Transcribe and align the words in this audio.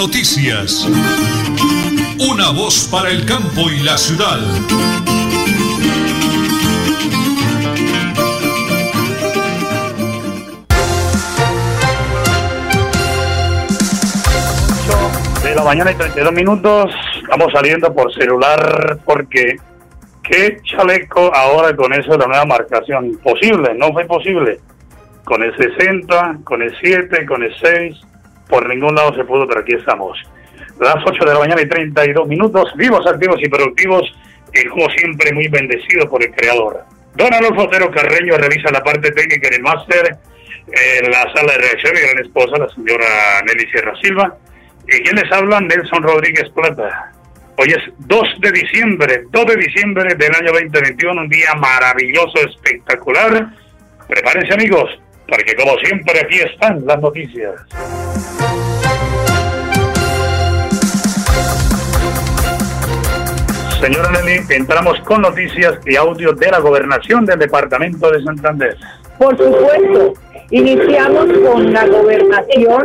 Noticias. 0.00 0.88
Una 2.26 2.52
voz 2.52 2.88
para 2.90 3.10
el 3.10 3.26
campo 3.26 3.68
y 3.70 3.80
la 3.80 3.98
ciudad. 3.98 4.38
de 15.42 15.54
la 15.54 15.64
mañana 15.64 15.90
y 15.90 15.94
32 15.96 16.32
minutos. 16.32 16.90
Estamos 17.22 17.52
saliendo 17.52 17.92
por 17.92 18.10
celular 18.14 19.00
porque 19.04 19.58
qué 20.22 20.62
chaleco 20.64 21.30
ahora 21.34 21.76
con 21.76 21.92
eso 21.92 22.12
de 22.12 22.18
la 22.20 22.26
nueva 22.26 22.46
marcación. 22.46 23.04
Imposible, 23.04 23.74
no 23.74 23.92
fue 23.92 24.06
posible. 24.06 24.60
Con 25.24 25.42
el 25.42 25.54
60, 25.54 26.38
con 26.44 26.62
el 26.62 26.74
7, 26.80 27.26
con 27.26 27.42
el 27.42 27.54
6, 27.54 28.00
por 28.50 28.68
ningún 28.68 28.94
lado 28.94 29.14
se 29.14 29.24
pudo, 29.24 29.46
pero 29.46 29.60
aquí 29.60 29.74
estamos. 29.74 30.18
Las 30.80 30.96
8 31.04 31.24
de 31.24 31.32
la 31.32 31.38
mañana 31.38 31.62
y 31.62 31.68
32 31.68 32.26
minutos, 32.26 32.72
vivos, 32.76 33.06
activos 33.06 33.36
y 33.40 33.48
productivos, 33.48 34.02
y 34.52 34.66
como 34.68 34.90
siempre 34.90 35.32
muy 35.32 35.48
bendecido 35.48 36.08
por 36.10 36.22
el 36.22 36.32
Creador. 36.32 36.84
Don 37.14 37.32
Alonso 37.32 37.64
Otero 37.64 37.90
Carreño 37.90 38.36
revisa 38.36 38.70
la 38.70 38.82
parte 38.82 39.10
técnica 39.12 39.48
del 39.50 39.62
máster 39.62 40.16
en 40.66 41.10
la 41.10 41.22
sala 41.34 41.52
de 41.52 41.58
reacción 41.58 41.96
y 41.96 42.00
gran 42.00 42.18
esposa, 42.24 42.58
la 42.58 42.68
señora 42.68 43.06
Nelly 43.46 43.70
Sierra 43.70 43.94
Silva. 44.02 44.36
¿Y 44.88 45.02
quiénes 45.02 45.30
hablan? 45.32 45.68
Nelson 45.68 46.02
Rodríguez 46.02 46.48
Plata. 46.50 47.12
Hoy 47.56 47.68
es 47.68 47.92
2 47.98 48.28
de 48.40 48.52
diciembre, 48.52 49.24
2 49.30 49.46
de 49.46 49.56
diciembre 49.56 50.14
del 50.14 50.34
año 50.34 50.52
2021, 50.52 51.20
un 51.20 51.28
día 51.28 51.54
maravilloso, 51.56 52.38
espectacular. 52.48 53.48
Prepárense 54.08 54.54
amigos, 54.54 54.98
porque 55.28 55.54
como 55.56 55.76
siempre 55.78 56.20
aquí 56.20 56.38
están 56.40 56.86
las 56.86 56.98
noticias. 57.00 57.54
Señora 63.80 64.10
Nelly, 64.10 64.42
entramos 64.50 65.00
con 65.00 65.22
noticias 65.22 65.78
y 65.86 65.96
audio 65.96 66.34
de 66.34 66.50
la 66.50 66.58
gobernación 66.58 67.24
del 67.24 67.38
departamento 67.38 68.10
de 68.10 68.22
Santander. 68.22 68.76
Por 69.18 69.34
supuesto, 69.38 70.12
iniciamos 70.50 71.26
con 71.42 71.72
la 71.72 71.86
gobernación. 71.86 72.84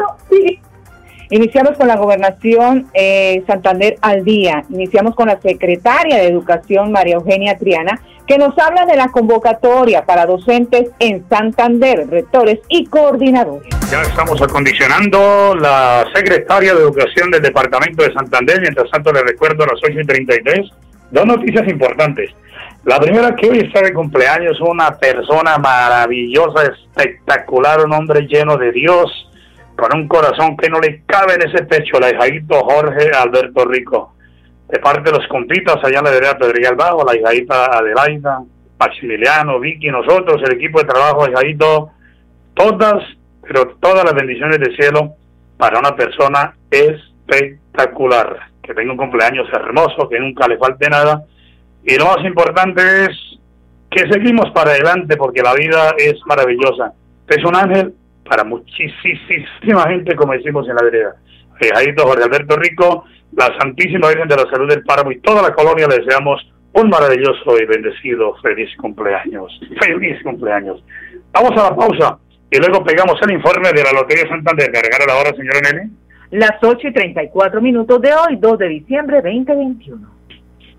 Iniciamos 1.31 1.75
con 1.77 1.89
la 1.89 1.97
gobernación 1.97 2.87
eh, 2.93 3.43
Santander 3.45 3.97
al 4.01 4.23
día. 4.23 4.63
Iniciamos 4.69 5.15
con 5.15 5.27
la 5.27 5.41
secretaria 5.41 6.15
de 6.15 6.27
Educación, 6.27 6.93
María 6.93 7.15
Eugenia 7.15 7.57
Triana, 7.57 7.99
que 8.25 8.37
nos 8.37 8.57
habla 8.57 8.85
de 8.85 8.95
la 8.95 9.09
convocatoria 9.09 10.05
para 10.05 10.25
docentes 10.25 10.91
en 10.99 11.27
Santander, 11.27 12.07
rectores 12.09 12.59
y 12.69 12.85
coordinadores. 12.85 13.67
Ya 13.91 14.01
estamos 14.01 14.41
acondicionando 14.41 15.55
la 15.55 16.05
secretaria 16.15 16.73
de 16.73 16.79
Educación 16.79 17.31
del 17.31 17.41
Departamento 17.41 18.01
de 18.03 18.13
Santander. 18.13 18.61
Mientras 18.61 18.89
tanto, 18.89 19.11
le 19.11 19.23
recuerdo 19.23 19.65
a 19.65 19.67
las 19.67 19.79
8 19.83 19.99
y 19.99 20.05
33 20.05 20.71
dos 21.11 21.25
noticias 21.25 21.67
importantes. 21.67 22.31
La 22.85 22.99
primera 22.99 23.35
que 23.35 23.49
hoy 23.49 23.59
está 23.59 23.81
de 23.81 23.93
cumpleaños, 23.93 24.61
una 24.61 24.91
persona 24.97 25.57
maravillosa, 25.57 26.63
espectacular, 26.63 27.83
un 27.83 27.93
hombre 27.93 28.27
lleno 28.27 28.57
de 28.57 28.71
Dios, 28.71 29.29
con 29.75 29.97
un 29.97 30.07
corazón 30.07 30.55
que 30.55 30.69
no 30.69 30.79
le 30.79 31.03
cabe 31.05 31.33
en 31.33 31.49
ese 31.49 31.63
pecho, 31.65 31.99
la 31.99 32.11
hijadito 32.11 32.63
Jorge 32.63 33.11
Alberto 33.11 33.65
Rico. 33.65 34.13
De 34.69 34.79
parte 34.79 35.11
de 35.11 35.17
los 35.17 35.27
compitas 35.27 35.77
allá 35.83 35.99
en 35.99 36.05
la 36.05 36.11
vereda 36.11 36.37
Pedregal 36.37 36.75
Bajo, 36.75 37.03
la 37.03 37.15
hijadita 37.15 37.65
Adelaida, 37.77 38.43
Maximiliano, 38.79 39.59
Vicky, 39.59 39.89
nosotros, 39.89 40.41
el 40.43 40.53
equipo 40.53 40.79
de 40.79 40.85
trabajo, 40.85 41.27
hijadito, 41.27 41.91
todas, 42.53 43.03
pero 43.41 43.75
todas 43.79 44.03
las 44.03 44.13
bendiciones 44.13 44.59
del 44.59 44.75
cielo 44.75 45.13
para 45.57 45.79
una 45.79 45.95
persona 45.95 46.55
espectacular, 46.69 48.49
que 48.65 48.73
tenga 48.73 48.91
un 48.91 48.97
cumpleaños 48.97 49.47
hermoso, 49.53 50.09
que 50.09 50.19
nunca 50.19 50.47
le 50.47 50.57
falte 50.57 50.89
nada. 50.89 51.23
Y 51.83 51.95
lo 51.97 52.05
más 52.05 52.25
importante 52.25 52.81
es 53.05 53.39
que 53.89 54.11
seguimos 54.11 54.51
para 54.51 54.71
adelante 54.71 55.15
porque 55.17 55.41
la 55.41 55.53
vida 55.53 55.93
es 55.97 56.15
maravillosa. 56.25 56.93
Es 57.27 57.43
un 57.43 57.55
ángel 57.55 57.93
para 58.27 58.43
muchísima 58.43 59.87
gente, 59.87 60.15
como 60.15 60.33
decimos 60.33 60.67
en 60.67 60.75
la 60.75 60.83
vereda. 60.83 61.15
Fijadito 61.59 62.05
Jorge 62.05 62.23
Alberto 62.23 62.55
Rico, 62.57 63.05
la 63.33 63.55
Santísima 63.59 64.09
Virgen 64.09 64.27
de 64.27 64.35
la 64.35 64.49
Salud 64.49 64.69
del 64.69 64.83
Páramo 64.83 65.11
y 65.11 65.19
toda 65.19 65.41
la 65.41 65.53
colonia 65.53 65.87
le 65.87 65.99
deseamos 65.99 66.41
un 66.73 66.89
maravilloso 66.89 67.57
y 67.61 67.65
bendecido 67.65 68.35
feliz 68.41 68.69
cumpleaños. 68.77 69.59
Feliz 69.79 70.21
cumpleaños. 70.23 70.83
Vamos 71.31 71.51
a 71.51 71.69
la 71.69 71.75
pausa 71.75 72.19
y 72.51 72.57
luego 72.57 72.83
pegamos 72.83 73.17
el 73.21 73.33
informe 73.33 73.71
de 73.71 73.83
la 73.83 73.93
Lotería 73.93 74.27
Santander. 74.27 74.71
¿Cargar 74.71 75.07
la 75.07 75.15
hora, 75.15 75.31
señora 75.35 75.61
Nelly? 75.61 75.89
Las 76.31 76.61
8 76.61 76.87
y 76.87 76.93
34 76.93 77.61
minutos 77.61 78.01
de 78.01 78.13
hoy, 78.13 78.37
2 78.37 78.57
de 78.57 78.67
diciembre 78.67 79.21
2021. 79.21 80.14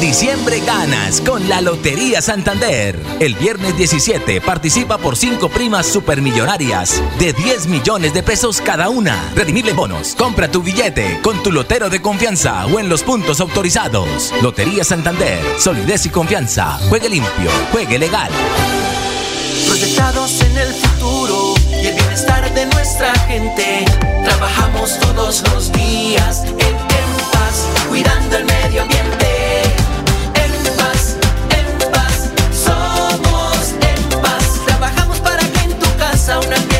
Diciembre 0.00 0.60
ganas 0.60 1.20
con 1.20 1.46
la 1.46 1.60
Lotería 1.60 2.22
Santander. 2.22 2.98
El 3.20 3.34
viernes 3.34 3.76
17 3.76 4.40
participa 4.40 4.96
por 4.96 5.14
cinco 5.14 5.50
primas 5.50 5.86
supermillonarias 5.86 7.02
de 7.18 7.34
10 7.34 7.66
millones 7.66 8.14
de 8.14 8.22
pesos 8.22 8.62
cada 8.62 8.88
una. 8.88 9.30
Redimible 9.34 9.74
bonos. 9.74 10.14
Compra 10.14 10.50
tu 10.50 10.62
billete 10.62 11.20
con 11.22 11.42
tu 11.42 11.52
lotero 11.52 11.90
de 11.90 12.00
confianza 12.00 12.64
o 12.66 12.80
en 12.80 12.88
los 12.88 13.02
puntos 13.02 13.40
autorizados. 13.40 14.32
Lotería 14.40 14.84
Santander. 14.84 15.38
Solidez 15.58 16.06
y 16.06 16.08
confianza. 16.08 16.78
Juegue 16.88 17.10
limpio. 17.10 17.50
Juegue 17.70 17.98
legal. 17.98 18.30
Proyectados 19.66 20.40
en 20.40 20.56
el 20.56 20.72
futuro 20.72 21.54
y 21.70 21.86
el 21.88 21.94
bienestar 21.94 22.52
de 22.54 22.64
nuestra 22.64 23.14
gente. 23.28 23.84
Trabajamos 24.24 24.98
todos 24.98 25.42
los 25.52 25.70
días 25.72 26.44
en 26.46 26.76
paz, 27.32 27.68
cuidando 27.90 28.38
el 28.38 28.46
medio 28.46 28.82
ambiente. 28.82 29.29
En 36.32 36.40
tu 36.40 36.48
casa 36.48 36.79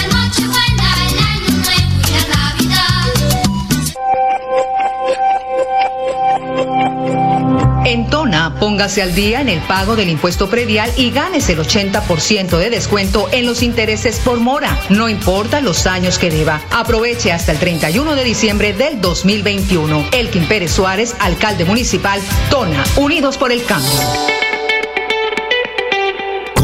Tona, 8.09 8.55
póngase 8.55 9.01
al 9.01 9.13
día 9.13 9.41
en 9.41 9.49
el 9.49 9.59
pago 9.59 9.95
del 9.95 10.09
impuesto 10.09 10.49
predial 10.49 10.89
y 10.95 11.11
gánese 11.11 11.53
el 11.53 11.59
80% 11.59 12.57
de 12.57 12.69
descuento 12.69 13.27
en 13.33 13.45
los 13.45 13.61
intereses 13.61 14.19
por 14.19 14.39
mora, 14.39 14.79
no 14.89 15.09
importa 15.09 15.59
los 15.59 15.85
años 15.85 16.17
que 16.17 16.29
deba. 16.29 16.61
Aproveche 16.71 17.33
hasta 17.33 17.51
el 17.51 17.59
31 17.59 18.15
de 18.15 18.23
diciembre 18.23 18.73
del 18.73 19.01
2021. 19.01 20.05
Elkin 20.13 20.45
Pérez 20.45 20.71
Suárez, 20.71 21.15
alcalde 21.19 21.65
municipal, 21.65 22.21
Tona, 22.49 22.83
Unidos 22.95 23.37
por 23.37 23.51
el 23.51 23.63
Cambio. 23.65 24.50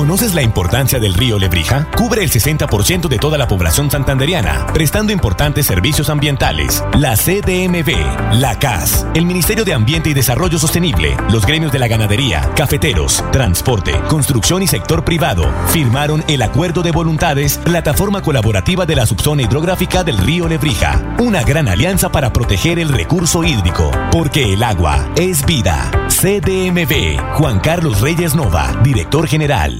Con 0.07 0.17
¿Conoces 0.17 0.33
la 0.33 0.41
importancia 0.41 0.99
del 0.99 1.13
río 1.13 1.37
Lebrija? 1.37 1.91
Cubre 1.95 2.23
el 2.23 2.31
60% 2.31 3.07
de 3.07 3.19
toda 3.19 3.37
la 3.37 3.47
población 3.47 3.91
santanderiana, 3.91 4.65
prestando 4.73 5.11
importantes 5.11 5.67
servicios 5.67 6.09
ambientales. 6.09 6.83
La 6.97 7.15
CDMV, 7.15 8.33
la 8.39 8.57
CAS, 8.57 9.05
el 9.13 9.25
Ministerio 9.25 9.63
de 9.63 9.75
Ambiente 9.75 10.09
y 10.09 10.15
Desarrollo 10.15 10.57
Sostenible, 10.57 11.15
los 11.29 11.45
gremios 11.45 11.71
de 11.71 11.77
la 11.77 11.87
ganadería, 11.87 12.49
cafeteros, 12.55 13.23
transporte, 13.31 13.91
construcción 14.07 14.63
y 14.63 14.67
sector 14.67 15.03
privado 15.05 15.53
firmaron 15.67 16.23
el 16.27 16.41
Acuerdo 16.41 16.81
de 16.81 16.91
Voluntades, 16.91 17.59
plataforma 17.59 18.23
colaborativa 18.23 18.87
de 18.87 18.95
la 18.95 19.05
subzona 19.05 19.43
hidrográfica 19.43 20.03
del 20.03 20.17
río 20.17 20.47
Lebrija. 20.47 21.15
Una 21.19 21.43
gran 21.43 21.67
alianza 21.67 22.11
para 22.11 22.33
proteger 22.33 22.79
el 22.79 22.89
recurso 22.89 23.43
hídrico, 23.43 23.91
porque 24.11 24.53
el 24.53 24.63
agua 24.63 25.11
es 25.15 25.45
vida. 25.45 25.91
CDMV, 26.07 27.35
Juan 27.35 27.59
Carlos 27.59 28.01
Reyes 28.01 28.33
Nova, 28.33 28.73
director 28.81 29.27
general. 29.27 29.79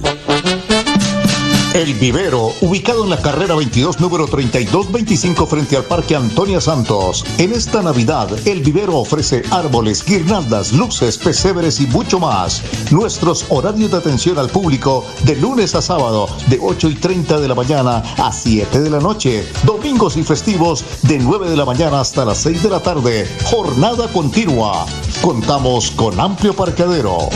El 1.74 1.94
Vivero, 1.94 2.54
ubicado 2.62 3.04
en 3.04 3.10
la 3.10 3.20
carrera 3.20 3.54
22, 3.54 4.00
número 4.00 4.26
3225 4.26 5.46
frente 5.46 5.76
al 5.76 5.84
Parque 5.84 6.16
Antonia 6.16 6.60
Santos. 6.60 7.24
En 7.36 7.52
esta 7.52 7.82
Navidad, 7.82 8.30
El 8.46 8.62
Vivero 8.62 8.96
ofrece 8.96 9.42
árboles, 9.50 10.02
guirnaldas, 10.04 10.72
luces, 10.72 11.18
pesebres 11.18 11.78
y 11.80 11.86
mucho 11.86 12.18
más. 12.18 12.62
Nuestros 12.90 13.44
horarios 13.50 13.90
de 13.90 13.98
atención 13.98 14.38
al 14.38 14.48
público 14.48 15.04
de 15.24 15.36
lunes 15.36 15.74
a 15.74 15.82
sábado, 15.82 16.26
de 16.48 16.58
8 16.60 16.88
y 16.88 16.94
30 16.94 17.38
de 17.38 17.48
la 17.48 17.54
mañana 17.54 18.02
a 18.16 18.32
7 18.32 18.80
de 18.80 18.90
la 18.90 18.98
noche. 18.98 19.46
Domingos 19.64 20.16
y 20.16 20.24
festivos, 20.24 20.84
de 21.02 21.18
9 21.18 21.50
de 21.50 21.56
la 21.56 21.66
mañana 21.66 22.00
hasta 22.00 22.24
las 22.24 22.38
6 22.38 22.62
de 22.62 22.70
la 22.70 22.80
tarde. 22.80 23.28
Jornada 23.44 24.08
continua. 24.08 24.86
Contamos 25.20 25.90
con 25.90 26.18
amplio 26.18 26.54
parqueadero. 26.54 27.28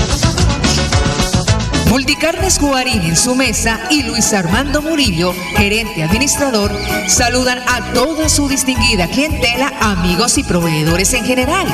Multicarnes 1.92 2.58
Guarín 2.58 3.02
en 3.02 3.16
su 3.18 3.34
mesa 3.34 3.78
y 3.90 4.02
Luis 4.04 4.32
Armando 4.32 4.80
Murillo, 4.80 5.34
gerente 5.58 6.02
administrador, 6.02 6.72
saludan 7.06 7.58
a 7.68 7.92
toda 7.92 8.30
su 8.30 8.48
distinguida 8.48 9.06
clientela, 9.08 9.70
amigos 9.78 10.38
y 10.38 10.42
proveedores 10.42 11.12
en 11.12 11.26
general. 11.26 11.66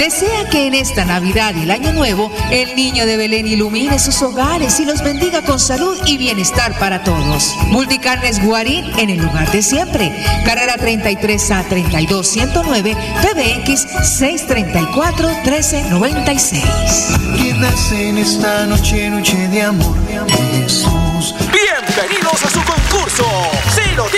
Desea 0.00 0.48
que 0.48 0.66
en 0.66 0.72
esta 0.72 1.04
Navidad 1.04 1.54
y 1.54 1.64
el 1.64 1.70
Año 1.70 1.92
Nuevo 1.92 2.32
el 2.50 2.74
niño 2.74 3.04
de 3.04 3.18
Belén 3.18 3.46
ilumine 3.46 3.98
sus 3.98 4.22
hogares 4.22 4.80
y 4.80 4.86
los 4.86 5.04
bendiga 5.04 5.42
con 5.42 5.60
salud 5.60 5.94
y 6.06 6.16
bienestar 6.16 6.78
para 6.78 7.04
todos. 7.04 7.54
Multicarnes 7.66 8.42
Guarín 8.42 8.98
en 8.98 9.10
el 9.10 9.20
lugar 9.20 9.52
de 9.52 9.60
siempre. 9.60 10.10
Carrera 10.46 10.78
33 10.78 11.50
a 11.50 11.64
32 11.64 12.26
109 12.26 12.96
PBX 13.20 13.86
634 14.18 15.28
1396. 15.44 16.64
Que 17.36 17.52
nace 17.52 18.08
en 18.08 18.16
esta 18.16 18.64
noche, 18.64 19.10
noche 19.10 19.36
de 19.48 19.60
amor, 19.60 19.98
Jesús. 20.62 21.34
Bienvenidos 21.52 22.42
a 22.42 22.48
su 22.48 22.62
concurso. 22.64 23.26
Si 23.74 23.94
lo 23.94 24.08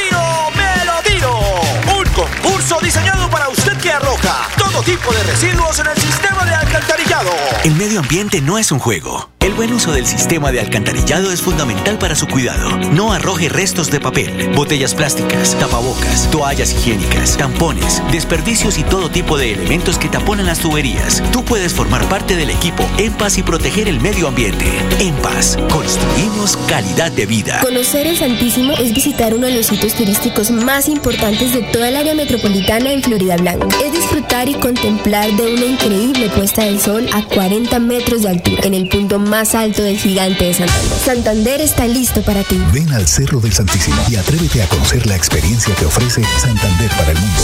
El 7.65 7.77
medio 7.77 8.01
ambiente 8.01 8.41
no 8.41 8.59
es 8.59 8.73
un 8.73 8.81
juego. 8.81 9.31
El 9.43 9.55
buen 9.55 9.73
uso 9.73 9.91
del 9.91 10.07
sistema 10.07 10.53
de 10.53 10.61
alcantarillado 10.61 11.33
es 11.33 11.43
fundamental 11.43 11.99
para 11.99 12.15
su 12.15 12.29
cuidado. 12.29 12.77
No 12.93 13.13
arroje 13.13 13.49
restos 13.49 13.91
de 13.91 13.99
papel, 13.99 14.51
botellas 14.55 14.95
plásticas, 14.95 15.59
tapabocas, 15.59 16.31
toallas 16.31 16.73
higiénicas, 16.73 17.37
tampones, 17.37 18.01
desperdicios 18.13 18.79
y 18.79 18.85
todo 18.85 19.11
tipo 19.11 19.37
de 19.37 19.53
elementos 19.53 19.99
que 19.99 20.09
taponan 20.09 20.47
las 20.47 20.61
tuberías. 20.61 21.25
Tú 21.33 21.45
puedes 21.45 21.73
formar 21.73 22.09
parte 22.09 22.37
del 22.37 22.51
equipo 22.51 22.89
En 22.99 23.13
Paz 23.15 23.37
y 23.37 23.43
proteger 23.43 23.89
el 23.89 24.01
medio 24.01 24.29
ambiente. 24.29 24.65
En 25.01 25.13
Paz, 25.17 25.59
construimos 25.73 26.57
calidad 26.69 27.11
de 27.11 27.27
vida. 27.27 27.59
Conocer 27.63 28.07
el 28.07 28.17
Santísimo 28.17 28.75
es 28.75 28.95
visitar 28.95 29.35
uno 29.35 29.49
de 29.49 29.57
los 29.57 29.67
sitios 29.67 29.95
turísticos 29.95 30.53
más 30.53 30.89
importantes 30.89 31.53
de 31.53 31.63
toda 31.63 31.89
el 31.89 31.97
área 31.97 32.15
metropolitana 32.15 32.93
en 32.93 33.03
Florida 33.03 33.37
Blanca. 33.39 33.67
Es 33.85 33.91
disfrutar 33.91 34.49
y 34.49 34.55
contemplar 34.55 35.33
de 35.33 35.53
una 35.53 35.65
increíble 35.65 36.29
puesta 36.29 36.63
del 36.63 36.81
sol 36.81 37.09
a 37.13 37.25
40 37.25 37.81
metros 37.81 38.23
de 38.23 38.29
altura, 38.29 38.63
en 38.63 38.75
el 38.75 38.89
punto 38.89 39.19
más 39.19 39.32
alto 39.33 39.83
del 39.83 39.97
gigante 39.97 40.45
de 40.45 40.53
Santander. 40.53 40.99
Santander 41.05 41.61
está 41.63 41.87
listo 41.87 42.23
para 42.23 42.45
ti. 42.45 42.61
Ven 42.73 42.93
al 42.93 43.09
Cerro 43.09 43.41
del 43.41 43.53
Santísimo 43.53 43.97
y 44.11 44.17
atrévete 44.17 44.63
a 44.63 44.69
conocer 44.69 45.07
la 45.07 45.17
experiencia 45.17 45.75
que 45.75 45.87
ofrece 45.87 46.23
Santander 46.39 46.91
para 46.91 47.13
el 47.13 47.19
mundo. 47.19 47.42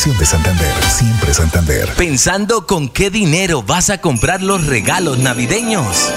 Gobernación 0.00 0.18
de 0.18 0.24
Santander, 0.24 0.84
siempre 0.88 1.34
Santander. 1.34 1.88
¿Pensando 1.94 2.66
con 2.66 2.88
qué 2.88 3.10
dinero 3.10 3.62
vas 3.62 3.90
a 3.90 4.00
comprar 4.00 4.40
los 4.40 4.66
regalos 4.66 5.18
navideños? 5.18 6.10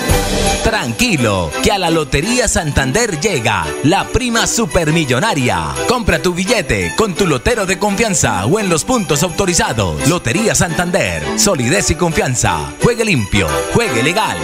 Tranquilo, 0.64 1.52
que 1.62 1.70
a 1.70 1.78
la 1.78 1.90
Lotería 1.90 2.48
Santander 2.48 3.20
llega 3.20 3.66
la 3.84 4.08
prima 4.08 4.48
supermillonaria. 4.48 5.74
Compra 5.90 6.22
tu 6.22 6.34
billete 6.34 6.94
con 6.96 7.14
tu 7.14 7.28
lotero 7.28 7.66
de 7.66 7.78
confianza 7.78 8.46
o 8.46 8.58
en 8.58 8.70
los 8.70 8.86
puntos 8.86 9.22
autorizados. 9.22 10.08
Lotería 10.08 10.56
Santander, 10.56 11.38
solidez 11.38 11.92
y 11.92 11.96
confianza. 11.96 12.60
Juegue 12.82 13.04
limpio, 13.04 13.50
juegue 13.74 14.02
legal. 14.02 14.38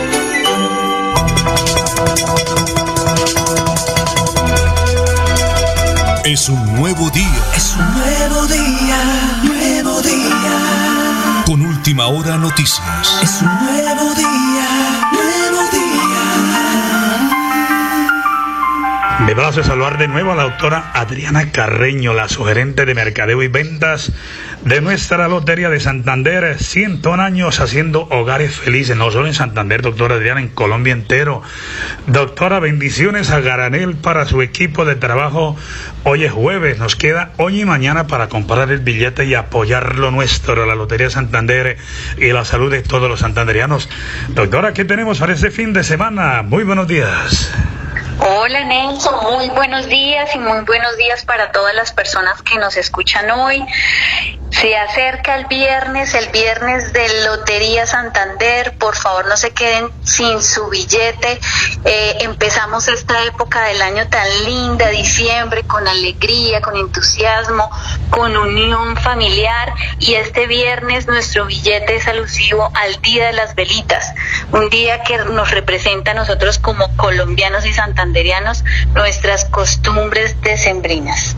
Es 6.25 6.47
un 6.47 6.75
nuevo 6.75 7.09
día. 7.09 7.43
Es 7.55 7.75
un 7.75 7.91
nuevo 7.95 8.45
día, 8.45 8.68
última 11.89 12.07
hora 12.07 12.37
noticias. 12.37 13.19
Es 13.23 13.41
un 13.41 13.65
nuevo 13.65 14.13
día. 14.13 15.18
Me 19.29 19.35
place 19.35 19.61
saludar 19.61 19.99
de 19.99 20.07
nuevo 20.07 20.31
a 20.31 20.35
la 20.35 20.41
doctora 20.41 20.89
Adriana 20.95 21.51
Carreño, 21.51 22.15
la 22.15 22.27
sugerente 22.27 22.87
de 22.87 22.95
mercadeo 22.95 23.43
y 23.43 23.47
ventas 23.47 24.11
de 24.65 24.81
nuestra 24.81 25.27
Lotería 25.27 25.69
de 25.69 25.79
Santander. 25.79 26.57
101 26.57 27.21
años 27.21 27.59
haciendo 27.59 28.07
hogares 28.09 28.55
felices, 28.55 28.97
no 28.97 29.11
solo 29.11 29.27
en 29.27 29.35
Santander, 29.35 29.83
doctora 29.83 30.15
Adriana, 30.15 30.41
en 30.41 30.47
Colombia 30.47 30.93
entero. 30.93 31.43
Doctora, 32.07 32.59
bendiciones 32.59 33.29
a 33.29 33.39
Garanel 33.39 33.93
para 33.97 34.25
su 34.25 34.41
equipo 34.41 34.83
de 34.83 34.95
trabajo. 34.95 35.55
Hoy 36.05 36.23
es 36.23 36.31
jueves, 36.31 36.79
nos 36.79 36.95
queda 36.95 37.33
hoy 37.37 37.61
y 37.61 37.65
mañana 37.65 38.07
para 38.07 38.29
comprar 38.29 38.71
el 38.71 38.79
billete 38.79 39.25
y 39.25 39.35
apoyar 39.35 39.99
lo 39.99 40.09
nuestro, 40.09 40.65
la 40.65 40.73
Lotería 40.73 41.05
de 41.05 41.13
Santander 41.13 41.77
y 42.17 42.31
la 42.31 42.45
salud 42.45 42.71
de 42.71 42.81
todos 42.81 43.07
los 43.07 43.19
santanderianos. 43.19 43.89
Doctora, 44.29 44.73
¿qué 44.73 44.85
tenemos 44.85 45.19
para 45.19 45.33
este 45.33 45.51
fin 45.51 45.71
de 45.71 45.83
semana? 45.83 46.41
Muy 46.41 46.63
buenos 46.63 46.87
días. 46.87 47.53
Hola 48.21 48.65
Nelson, 48.65 49.15
muy 49.31 49.47
buenos 49.49 49.87
días 49.87 50.35
y 50.35 50.39
muy 50.39 50.59
buenos 50.65 50.97
días 50.97 51.23
para 51.23 51.53
todas 51.53 51.73
las 51.73 51.93
personas 51.93 52.41
que 52.41 52.57
nos 52.57 52.75
escuchan 52.75 53.31
hoy. 53.31 53.65
Se 54.51 54.75
acerca 54.75 55.35
el 55.35 55.45
viernes, 55.45 56.13
el 56.15 56.27
viernes 56.29 56.91
de 56.91 57.07
Lotería 57.23 57.85
Santander. 57.85 58.75
Por 58.77 58.95
favor, 58.95 59.27
no 59.27 59.37
se 59.37 59.51
queden 59.51 59.89
sin 60.03 60.41
su 60.41 60.67
billete. 60.69 61.39
Eh, 61.85 62.17
empezamos 62.21 62.87
esta 62.87 63.23
época 63.25 63.61
del 63.65 63.81
año 63.81 64.09
tan 64.09 64.27
linda, 64.43 64.89
diciembre, 64.89 65.63
con 65.63 65.87
alegría, 65.87 66.61
con 66.61 66.75
entusiasmo, 66.75 67.69
con 68.09 68.35
unión 68.35 68.97
familiar. 68.97 69.73
Y 69.99 70.15
este 70.15 70.47
viernes 70.47 71.07
nuestro 71.07 71.45
billete 71.45 71.95
es 71.95 72.07
alusivo 72.07 72.71
al 72.73 72.99
Día 73.01 73.27
de 73.27 73.33
las 73.33 73.55
Velitas, 73.55 74.13
un 74.51 74.69
día 74.69 75.03
que 75.03 75.19
nos 75.19 75.51
representa 75.51 76.11
a 76.11 76.15
nosotros 76.15 76.59
como 76.59 76.93
colombianos 76.97 77.65
y 77.65 77.71
nuestras 78.93 79.45
costumbres 79.45 80.35
decembrinas. 80.41 81.35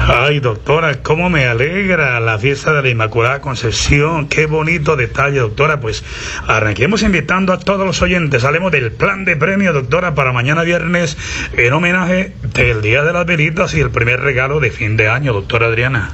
Ay, 0.00 0.40
doctora, 0.40 1.02
cómo 1.02 1.30
me 1.30 1.46
alegra 1.46 2.18
la 2.20 2.38
fiesta 2.38 2.72
de 2.72 2.82
la 2.82 2.88
Inmaculada 2.88 3.40
Concepción. 3.40 4.28
Qué 4.28 4.46
bonito 4.46 4.96
detalle, 4.96 5.40
doctora. 5.40 5.80
Pues 5.80 6.04
arranquemos 6.46 7.02
invitando 7.02 7.52
a 7.52 7.58
todos 7.58 7.86
los 7.86 8.00
oyentes. 8.02 8.44
Hablemos 8.44 8.72
del 8.72 8.92
plan 8.92 9.24
de 9.24 9.36
premio, 9.36 9.72
doctora, 9.72 10.14
para 10.14 10.32
mañana 10.32 10.62
viernes 10.62 11.16
en 11.56 11.72
homenaje 11.72 12.32
del 12.54 12.82
Día 12.82 13.02
de 13.02 13.12
las 13.12 13.26
Velitas 13.26 13.74
y 13.74 13.80
el 13.80 13.90
primer 13.90 14.20
regalo 14.20 14.60
de 14.60 14.70
fin 14.70 14.96
de 14.96 15.08
año, 15.08 15.32
doctora 15.32 15.66
Adriana. 15.66 16.10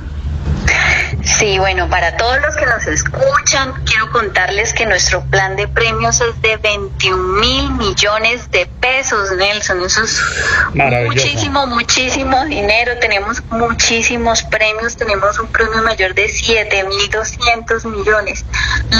Sí, 1.26 1.58
bueno, 1.58 1.88
para 1.90 2.16
todos 2.16 2.40
los 2.40 2.56
que 2.56 2.64
nos 2.66 2.86
escuchan, 2.86 3.74
quiero 3.84 4.10
contarles 4.12 4.72
que 4.72 4.86
nuestro 4.86 5.24
plan 5.24 5.56
de 5.56 5.66
premios 5.66 6.20
es 6.20 6.40
de 6.40 6.56
21 6.56 7.40
mil 7.40 7.70
millones 7.72 8.48
de 8.52 8.66
pesos, 8.80 9.32
Nelson. 9.32 9.82
Eso 9.84 10.04
es 10.04 10.20
muchísimo, 10.74 11.66
muchísimo 11.66 12.44
dinero. 12.44 12.92
Tenemos 13.00 13.42
muchísimos 13.50 14.44
premios. 14.44 14.96
Tenemos 14.96 15.38
un 15.40 15.48
premio 15.48 15.82
mayor 15.82 16.14
de 16.14 16.28
7 16.28 16.84
mil 16.84 17.10
200 17.10 17.84
millones. 17.86 18.44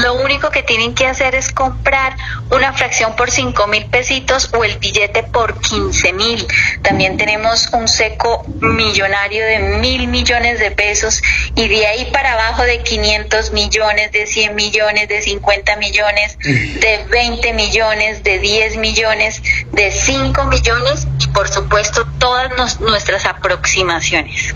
Lo 0.02 0.14
único 0.14 0.50
que 0.50 0.64
tienen 0.64 0.96
que 0.96 1.06
hacer 1.06 1.36
es 1.36 1.52
comprar 1.52 2.16
una 2.50 2.72
fracción 2.72 3.14
por 3.14 3.30
5 3.30 3.68
mil 3.68 3.86
pesitos 3.86 4.50
o 4.52 4.64
el 4.64 4.76
billete 4.78 5.22
por 5.22 5.60
15 5.60 6.12
mil. 6.12 6.44
También 6.82 7.16
tenemos 7.16 7.68
un 7.72 7.86
seco 7.86 8.44
millonario 8.60 9.46
de 9.46 9.58
mil 9.78 10.08
millones 10.08 10.58
de 10.58 10.72
pesos 10.72 11.22
y 11.54 11.68
de 11.68 11.86
ahí 11.86 12.10
para 12.16 12.32
abajo 12.32 12.62
de 12.62 12.82
500 12.82 13.52
millones, 13.52 14.10
de 14.10 14.26
100 14.26 14.54
millones, 14.54 15.06
de 15.06 15.20
50 15.20 15.76
millones, 15.76 16.38
de 16.40 17.04
20 17.10 17.52
millones, 17.52 18.24
de 18.24 18.38
10 18.38 18.78
millones, 18.78 19.42
de 19.72 19.90
5 19.90 20.46
millones 20.46 21.06
y 21.20 21.26
por 21.28 21.46
supuesto 21.48 22.06
todas 22.18 22.80
nuestras 22.80 23.26
aproximaciones. 23.26 24.54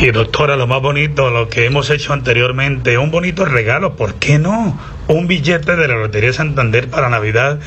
Y 0.00 0.10
doctora, 0.10 0.56
lo 0.56 0.66
más 0.66 0.82
bonito, 0.82 1.30
lo 1.30 1.48
que 1.48 1.64
hemos 1.64 1.90
hecho 1.90 2.12
anteriormente, 2.12 2.98
un 2.98 3.12
bonito 3.12 3.44
regalo, 3.44 3.94
¿por 3.94 4.16
qué 4.16 4.40
no? 4.40 4.76
Un 5.06 5.28
billete 5.28 5.76
de 5.76 5.86
la 5.86 5.94
Lotería 5.94 6.32
Santander 6.32 6.90
para 6.90 7.08
Navidad. 7.08 7.60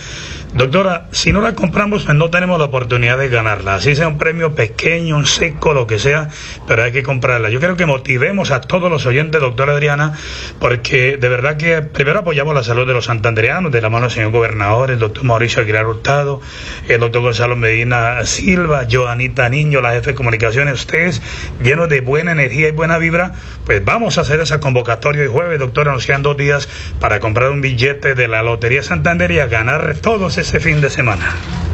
Doctora, 0.56 1.08
si 1.10 1.34
no 1.34 1.42
la 1.42 1.56
compramos, 1.56 2.04
pues 2.04 2.16
no 2.16 2.30
tenemos 2.30 2.60
la 2.60 2.66
oportunidad 2.66 3.18
de 3.18 3.28
ganarla. 3.28 3.74
Así 3.74 3.96
sea 3.96 4.08
un 4.08 4.20
premio 4.20 4.54
pequeño, 4.54 5.18
un 5.18 5.26
seco, 5.26 5.74
lo 5.74 5.88
que 5.88 5.98
sea, 5.98 6.30
pero 6.68 6.84
hay 6.84 6.92
que 6.92 7.02
comprarla. 7.02 7.50
Yo 7.50 7.60
creo 7.60 7.76
que 7.76 7.88
motivemos 7.88 8.52
a 8.52 8.62
todos 8.62 8.92
los 8.92 9.08
oyentes, 9.08 9.42
doctora 9.42 9.74
Adriana, 9.74 10.14
porque 10.60 11.18
de 11.18 11.28
verdad 11.28 11.58
que 11.58 11.82
primero 11.82 12.20
apoyamos 12.20 12.54
la 12.54 12.64
salud 12.64 12.86
de 12.86 12.94
los 12.94 13.06
santanderianos, 13.06 13.72
de 13.72 13.82
la 13.82 13.90
mano 13.90 14.06
del 14.06 14.12
señor 14.12 14.30
gobernador, 14.32 14.92
el 14.92 15.00
doctor 15.00 15.24
Mauricio 15.24 15.64
Aguilar 15.64 15.88
Hurtado, 15.88 16.40
el 16.88 17.00
doctor 17.00 17.24
Gonzalo 17.24 17.56
Medina 17.56 18.24
Silva, 18.26 18.86
Joanita 18.90 19.50
Niño, 19.50 19.82
la 19.82 19.94
jefe 19.94 20.12
de 20.12 20.16
comunicaciones, 20.16 20.76
ustedes 20.76 21.24
llenos 21.64 21.90
de 21.90 22.02
buena 22.02 22.32
energía 22.32 22.68
y 22.68 22.72
buena 22.72 23.00
vibra, 23.00 23.34
pues 23.66 23.84
vamos 23.84 24.20
a 24.20 24.22
hacer 24.22 24.40
esa 24.40 24.60
convocatoria 24.60 25.24
el 25.24 25.30
jueves, 25.30 25.58
doctora, 25.58 25.94
nos 25.94 26.06
quedan 26.06 26.22
dos 26.22 26.38
días 26.38 26.70
para 27.00 27.20
comprar 27.20 27.50
un 27.50 27.62
billete 27.62 28.14
de 28.14 28.28
la 28.28 28.44
Lotería 28.44 28.84
Santander 28.84 29.32
y 29.32 29.38
ganar 29.38 29.96
todos 30.00 30.38
ese 30.44 30.60
fin 30.60 30.82
de 30.82 30.90
semana. 30.90 31.73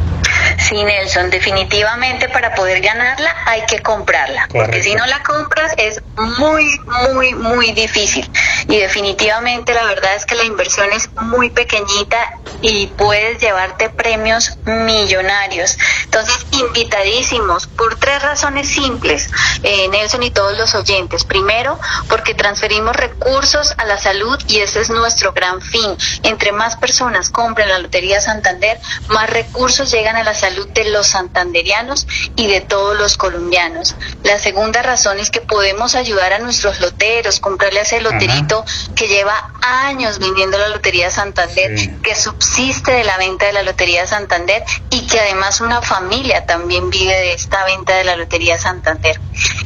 Sí, 0.59 0.83
Nelson, 0.83 1.29
definitivamente 1.29 2.27
para 2.27 2.53
poder 2.53 2.81
ganarla 2.81 3.33
hay 3.45 3.65
que 3.65 3.79
comprarla, 3.79 4.47
porque 4.51 4.83
si 4.83 4.93
no 4.93 5.05
la 5.05 5.23
compras 5.23 5.73
es 5.77 6.01
muy, 6.15 6.79
muy, 7.13 7.33
muy 7.33 7.71
difícil. 7.71 8.29
Y 8.67 8.77
definitivamente 8.77 9.73
la 9.73 9.85
verdad 9.85 10.15
es 10.15 10.25
que 10.25 10.35
la 10.35 10.43
inversión 10.43 10.91
es 10.91 11.09
muy 11.13 11.49
pequeñita 11.49 12.17
y 12.61 12.87
puedes 12.87 13.39
llevarte 13.39 13.89
premios 13.89 14.57
millonarios. 14.65 15.77
Entonces, 16.03 16.45
invitadísimos 16.51 17.67
por 17.67 17.95
tres 17.95 18.21
razones 18.21 18.67
simples, 18.67 19.29
eh, 19.63 19.87
Nelson 19.87 20.23
y 20.23 20.31
todos 20.31 20.57
los 20.57 20.75
oyentes. 20.75 21.23
Primero, 21.23 21.79
porque 22.09 22.33
transferimos 22.33 22.95
recursos 22.95 23.73
a 23.77 23.85
la 23.85 23.97
salud 23.97 24.37
y 24.47 24.59
ese 24.59 24.81
es 24.81 24.89
nuestro 24.89 25.31
gran 25.31 25.61
fin. 25.61 25.97
Entre 26.23 26.51
más 26.51 26.75
personas 26.75 27.29
compren 27.29 27.69
la 27.69 27.79
Lotería 27.79 28.19
Santander, 28.19 28.79
más 29.07 29.29
recursos 29.29 29.89
llegan 29.89 30.17
a 30.17 30.23
la 30.23 30.33
salud 30.33 30.48
de 30.49 30.85
los 30.85 31.07
santanderianos 31.07 32.07
y 32.35 32.47
de 32.47 32.61
todos 32.61 32.97
los 32.97 33.17
colombianos. 33.17 33.95
La 34.23 34.39
segunda 34.39 34.81
razón 34.81 35.19
es 35.19 35.29
que 35.29 35.41
podemos 35.41 35.95
ayudar 35.95 36.33
a 36.33 36.39
nuestros 36.39 36.79
loteros, 36.79 37.39
comprarle 37.39 37.79
a 37.79 37.83
ese 37.83 38.01
loterito 38.01 38.65
que 38.95 39.07
lleva 39.07 39.51
años 39.61 40.19
vendiendo 40.19 40.57
la 40.57 40.69
Lotería 40.69 41.11
Santander, 41.11 41.99
que 42.01 42.15
subsiste 42.15 42.91
de 42.91 43.03
la 43.03 43.17
venta 43.17 43.45
de 43.45 43.53
la 43.53 43.63
Lotería 43.63 44.05
Santander 44.07 44.63
y 44.89 45.07
que 45.07 45.19
además 45.19 45.61
una 45.61 45.81
familia 45.81 46.45
también 46.45 46.89
vive 46.89 47.13
de 47.13 47.33
esta 47.33 47.63
venta 47.65 47.95
de 47.95 48.03
la 48.03 48.15
Lotería 48.15 48.57
Santander. 48.57 49.19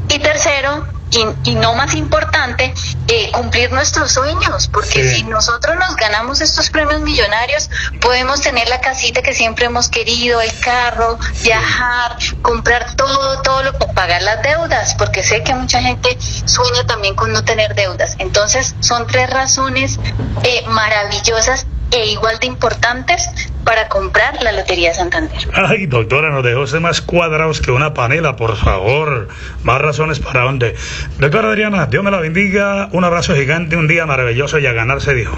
Y 0.09 0.19
tercero, 0.19 0.85
y, 1.13 1.51
y 1.51 1.55
no 1.55 1.75
más 1.75 1.93
importante, 1.95 2.73
eh, 3.07 3.31
cumplir 3.31 3.71
nuestros 3.71 4.11
sueños, 4.11 4.67
porque 4.67 5.03
Sí. 5.03 5.15
si 5.17 5.23
nosotros 5.23 5.75
nos 5.77 5.95
ganamos 5.95 6.41
estos 6.41 6.69
premios 6.69 7.01
millonarios, 7.01 7.69
podemos 8.01 8.41
tener 8.41 8.67
la 8.69 8.79
casita 8.81 9.21
que 9.21 9.33
siempre 9.33 9.65
hemos 9.65 9.89
querido, 9.89 10.41
el 10.41 10.51
carro, 10.59 11.17
viajar, 11.43 12.17
comprar 12.41 12.95
todo, 12.95 13.41
todo 13.41 13.63
lo 13.63 13.73
para 13.77 13.93
pagar 13.93 14.21
las 14.23 14.41
deudas, 14.43 14.95
porque 14.95 15.23
sé 15.23 15.43
que 15.43 15.53
mucha 15.53 15.81
gente 15.81 16.17
sueña 16.45 16.83
también 16.85 17.15
con 17.15 17.31
no 17.31 17.43
tener 17.43 17.73
deudas. 17.75 18.15
Entonces, 18.19 18.75
son 18.79 19.07
tres 19.07 19.29
razones 19.29 19.99
eh, 20.43 20.63
maravillosas 20.67 21.65
e 21.91 22.07
igual 22.07 22.39
de 22.39 22.47
importantes 22.47 23.29
para 23.63 23.87
comprar 23.87 24.41
la 24.41 24.51
Lotería 24.51 24.93
Santander. 24.93 25.47
Ay, 25.53 25.85
doctora, 25.85 26.29
nos 26.29 26.43
dejó 26.43 26.67
ser 26.67 26.81
más 26.81 27.01
cuadrados 27.01 27.61
que 27.61 27.71
una 27.71 27.93
panela, 27.93 28.35
por 28.35 28.55
favor. 28.57 29.27
Más 29.63 29.81
razones 29.81 30.19
para 30.19 30.41
dónde. 30.41 30.75
Doctora 31.19 31.49
Adriana, 31.49 31.85
Dios 31.87 32.03
me 32.03 32.11
la 32.11 32.19
bendiga. 32.19 32.89
Un 32.91 33.03
abrazo 33.03 33.35
gigante, 33.35 33.75
un 33.75 33.87
día 33.87 34.05
maravilloso 34.05 34.59
y 34.59 34.65
a 34.65 34.73
ganar 34.73 35.01
se 35.01 35.13
dijo. 35.13 35.37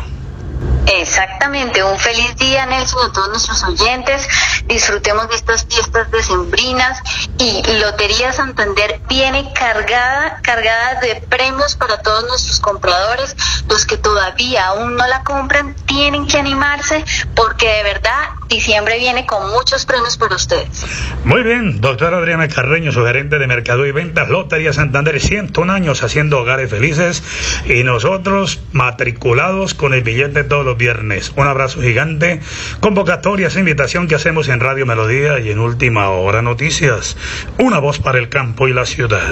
Exactamente, 1.02 1.84
un 1.84 2.00
feliz 2.00 2.36
día 2.38 2.66
Nelson 2.66 3.10
a 3.10 3.12
todos 3.12 3.30
nuestros 3.30 3.64
oyentes, 3.64 4.28
disfrutemos 4.66 5.28
de 5.30 5.36
estas 5.36 5.66
fiestas 5.66 6.10
decembrinas. 6.10 7.02
Y 7.38 7.62
Lotería 7.80 8.32
Santander 8.32 9.02
viene 9.10 9.52
cargada, 9.54 10.40
cargada 10.42 11.02
de 11.02 11.22
premios 11.30 11.76
para 11.76 12.02
todos 12.02 12.26
nuestros 12.28 12.60
compradores, 12.60 13.36
los 13.68 13.86
que 13.86 13.98
todavía 13.98 14.68
aún 14.68 14.96
no 14.96 15.06
la 15.08 15.24
compran 15.24 15.76
tienen 15.86 16.28
que 16.28 16.38
animarse 16.38 17.04
porque 17.36 17.68
de 17.68 17.84
verdad 17.84 18.30
diciembre 18.48 18.98
viene 19.00 19.26
con 19.26 19.50
muchos 19.52 19.86
premios 19.86 20.18
para 20.18 20.36
ustedes. 20.36 20.86
Muy 21.24 21.44
bien, 21.44 21.82
doctora 21.82 22.18
Adriana 22.18 22.48
Carreño, 22.48 22.92
su 22.92 23.04
gerente 23.04 23.40
de 23.40 23.48
Mercado 23.48 23.86
y 23.86 23.92
Ventas, 23.92 24.30
Lotería 24.30 24.74
Santander, 24.74 25.20
101 25.20 25.74
años 25.74 26.04
haciendo 26.04 26.40
hogares 26.40 26.70
felices. 26.70 27.24
Y 27.66 27.84
nosotros 27.84 28.60
matriculados 28.72 29.74
con 29.74 29.94
el 29.94 30.04
billete 30.04 30.44
todos 30.44 30.66
los 30.66 30.78
viernes. 30.86 31.34
Un 31.36 31.48
abrazo 31.48 31.82
gigante, 31.82 32.42
convocatoria, 32.80 33.48
esa 33.48 33.58
invitación 33.58 34.08
que 34.08 34.14
hacemos 34.14 34.50
en 34.50 34.60
Radio 34.60 34.86
Melodía 34.86 35.40
y 35.40 35.50
en 35.50 35.58
Última 35.58 36.10
Hora 36.12 36.44
Noticias. 36.44 37.18
Una 37.58 37.80
voz 37.80 37.98
para 37.98 38.20
el 38.20 38.30
campo 38.30 38.68
y 38.68 38.74
la 38.74 38.86
ciudad. 38.86 39.28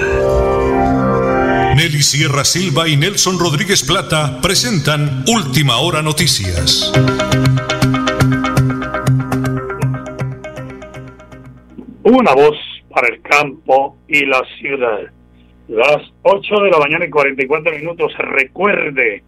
Nelly 1.76 2.02
Sierra 2.02 2.44
Silva 2.44 2.88
y 2.88 2.96
Nelson 2.96 3.38
Rodríguez 3.38 3.84
Plata 3.84 4.40
presentan 4.42 5.22
Última 5.28 5.76
Hora 5.76 6.02
Noticias. 6.02 6.92
Una 12.02 12.34
voz 12.34 12.56
para 12.90 13.14
el 13.14 13.22
campo 13.22 13.96
y 14.08 14.26
la 14.26 14.42
ciudad. 14.58 15.02
Las 15.68 16.02
8 16.22 16.54
de 16.64 16.70
la 16.70 16.78
mañana 16.78 17.04
y 17.04 17.10
44 17.10 17.76
minutos. 17.76 18.12
Recuerde, 18.18 19.22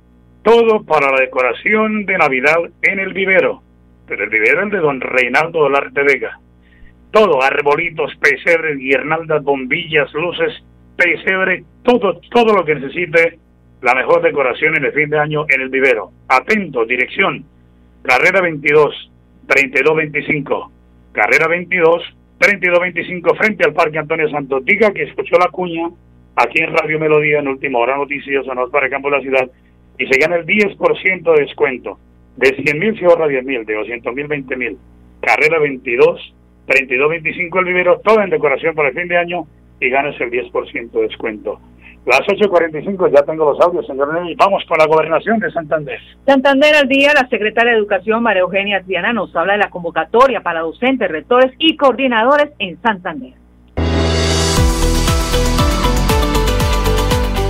todo 0.46 0.84
para 0.84 1.10
la 1.10 1.22
decoración 1.22 2.06
de 2.06 2.18
Navidad 2.18 2.58
en 2.82 3.00
el 3.00 3.12
vivero. 3.12 3.62
Pero 4.06 4.22
el 4.22 4.30
vivero 4.30 4.64
es 4.64 4.70
de 4.70 4.78
don 4.78 5.00
Reinaldo 5.00 5.58
Dolarte 5.58 6.04
Vega. 6.04 6.38
Todo, 7.10 7.42
arbolitos, 7.42 8.14
pesebres, 8.20 8.78
guirnaldas, 8.78 9.42
bombillas, 9.42 10.12
luces, 10.14 10.52
pesebre, 10.96 11.64
todo, 11.82 12.20
todo 12.30 12.54
lo 12.54 12.64
que 12.64 12.76
necesite 12.76 13.40
la 13.82 13.94
mejor 13.94 14.22
decoración 14.22 14.76
en 14.76 14.84
el 14.84 14.92
fin 14.92 15.10
de 15.10 15.18
año 15.18 15.46
en 15.48 15.62
el 15.62 15.68
vivero. 15.68 16.12
Atento, 16.28 16.84
dirección, 16.84 17.44
carrera 18.02 18.40
22, 18.40 19.10
3225. 19.48 20.72
Carrera 21.10 21.48
22, 21.48 22.02
3225 22.38 23.34
frente 23.34 23.64
al 23.64 23.72
Parque 23.72 23.98
Antonio 23.98 24.30
Santos. 24.30 24.64
Diga 24.64 24.92
que 24.92 25.02
escuchó 25.02 25.38
la 25.40 25.50
cuña 25.50 25.90
aquí 26.36 26.62
en 26.62 26.72
Radio 26.72 27.00
Melodía 27.00 27.40
en 27.40 27.48
Última 27.48 27.80
Hora 27.80 27.96
Noticias, 27.96 28.46
Sonos 28.46 28.70
para 28.70 28.86
el 28.86 28.92
Campo 28.92 29.10
de 29.10 29.16
la 29.16 29.22
Ciudad 29.22 29.50
y 29.98 30.06
se 30.06 30.18
gana 30.18 30.36
el 30.36 30.46
10% 30.46 31.34
de 31.34 31.40
descuento. 31.40 31.98
De 32.36 32.48
100 32.54 32.78
mil 32.78 32.98
se 32.98 33.06
ahorra 33.06 33.28
10 33.28 33.44
mil, 33.44 33.64
de 33.64 33.74
200 33.74 34.14
mil 34.14 34.26
20 34.26 34.56
mil. 34.56 34.78
Carrera 35.20 35.58
22, 35.58 36.34
3225 36.66 37.58
el 37.58 37.64
vivero, 37.64 38.00
todo 38.00 38.22
en 38.22 38.30
decoración 38.30 38.74
para 38.74 38.88
el 38.88 38.94
fin 38.94 39.08
de 39.08 39.16
año 39.16 39.46
y 39.80 39.88
ganas 39.88 40.20
el 40.20 40.30
10% 40.30 40.90
de 40.90 41.02
descuento. 41.02 41.60
Las 42.06 42.20
8.45 42.20 43.12
ya 43.12 43.24
tengo 43.24 43.50
los 43.50 43.60
audios, 43.60 43.84
señor 43.84 44.14
Ney. 44.14 44.36
Vamos 44.36 44.64
con 44.68 44.78
la 44.78 44.86
gobernación 44.86 45.40
de 45.40 45.50
Santander. 45.50 45.98
Santander 46.24 46.76
al 46.76 46.86
día, 46.86 47.12
la 47.12 47.28
secretaria 47.28 47.72
de 47.72 47.78
Educación 47.78 48.22
María 48.22 48.42
Eugenia 48.42 48.80
Triana 48.80 49.12
nos 49.12 49.34
habla 49.34 49.54
de 49.54 49.58
la 49.58 49.70
convocatoria 49.70 50.40
para 50.40 50.60
docentes, 50.60 51.10
rectores 51.10 51.52
y 51.58 51.76
coordinadores 51.76 52.52
en 52.60 52.80
Santander. 52.80 53.32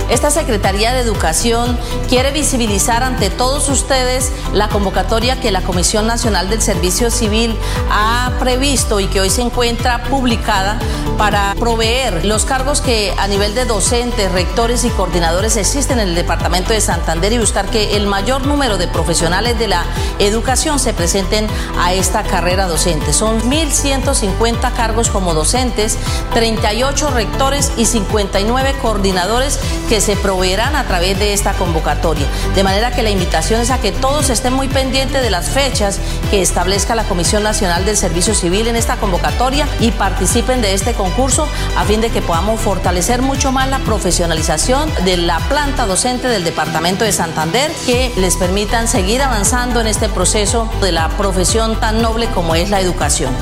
Esta 0.09 0.31
Secretaría 0.31 0.93
de 0.93 1.01
Educación 1.01 1.77
quiere 2.07 2.31
visibilizar 2.31 3.03
ante 3.03 3.29
todos 3.29 3.67
ustedes 3.67 4.31
la 4.53 4.69
convocatoria 4.69 5.39
que 5.41 5.51
la 5.51 5.61
Comisión 5.61 6.07
Nacional 6.07 6.49
del 6.49 6.61
Servicio 6.61 7.11
Civil 7.11 7.57
ha 7.91 8.31
previsto 8.39 9.01
y 9.01 9.07
que 9.07 9.19
hoy 9.19 9.29
se 9.29 9.41
encuentra 9.41 10.03
publicada 10.05 10.79
para 11.17 11.53
proveer 11.55 12.23
los 12.23 12.45
cargos 12.45 12.79
que 12.79 13.13
a 13.17 13.27
nivel 13.27 13.53
de 13.53 13.65
docentes, 13.65 14.31
rectores 14.31 14.85
y 14.85 14.89
coordinadores 14.89 15.57
existen 15.57 15.99
en 15.99 16.09
el 16.09 16.15
Departamento 16.15 16.71
de 16.71 16.79
Santander 16.79 17.33
y 17.33 17.39
buscar 17.39 17.69
que 17.69 17.97
el 17.97 18.07
mayor 18.07 18.45
número 18.45 18.77
de 18.77 18.87
profesionales 18.87 19.59
de 19.59 19.67
la 19.67 19.83
educación 20.19 20.79
se 20.79 20.93
presenten 20.93 21.47
a 21.79 21.93
esta 21.93 22.23
carrera 22.23 22.67
docente. 22.67 23.11
Son 23.11 23.41
1.150 23.41 24.73
cargos 24.73 25.09
como 25.09 25.33
docentes, 25.33 25.97
38 26.33 27.09
rectores 27.09 27.73
y 27.77 27.85
59 27.85 28.75
coordinadores 28.81 29.59
que 29.89 29.96
que 29.97 30.01
se 30.01 30.15
proveerán 30.15 30.75
a 30.75 30.85
través 30.85 31.17
de 31.17 31.33
esta 31.33 31.53
convocatoria. 31.53 32.27
De 32.53 32.63
manera 32.63 32.91
que 32.91 33.01
la 33.01 33.09
invitación 33.09 33.61
es 33.61 33.71
a 33.71 33.81
que 33.81 33.91
todos 33.91 34.29
estén 34.29 34.53
muy 34.53 34.67
pendientes 34.67 35.23
de 35.23 35.31
las 35.31 35.49
fechas 35.49 35.99
que 36.29 36.39
establezca 36.39 36.93
la 36.93 37.05
Comisión 37.05 37.41
Nacional 37.41 37.83
del 37.83 37.97
Servicio 37.97 38.35
Civil 38.35 38.67
en 38.67 38.75
esta 38.75 38.97
convocatoria 38.97 39.67
y 39.79 39.89
participen 39.89 40.61
de 40.61 40.75
este 40.75 40.93
concurso 40.93 41.47
a 41.75 41.83
fin 41.83 41.99
de 41.99 42.11
que 42.11 42.21
podamos 42.21 42.61
fortalecer 42.61 43.23
mucho 43.23 43.51
más 43.51 43.69
la 43.69 43.79
profesionalización 43.79 44.87
de 45.03 45.17
la 45.17 45.39
planta 45.49 45.87
docente 45.87 46.27
del 46.27 46.43
Departamento 46.43 47.03
de 47.03 47.11
Santander 47.11 47.71
que 47.87 48.11
les 48.17 48.37
permitan 48.37 48.87
seguir 48.87 49.23
avanzando 49.23 49.81
en 49.81 49.87
este 49.87 50.09
proceso 50.09 50.69
de 50.79 50.91
la 50.91 51.09
profesión 51.09 51.79
tan 51.79 52.03
noble 52.03 52.27
como 52.27 52.53
es 52.53 52.69
la 52.69 52.81
educación. 52.81 53.33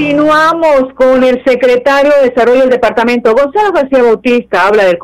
Continuamos 0.00 0.94
con 0.94 1.22
el 1.24 1.44
secretario 1.44 2.10
de 2.22 2.30
Desarrollo 2.30 2.60
del 2.60 2.70
Departamento, 2.70 3.34
Gonzalo 3.34 3.70
García 3.70 4.02
Bautista, 4.02 4.66
habla 4.66 4.86
del, 4.86 4.98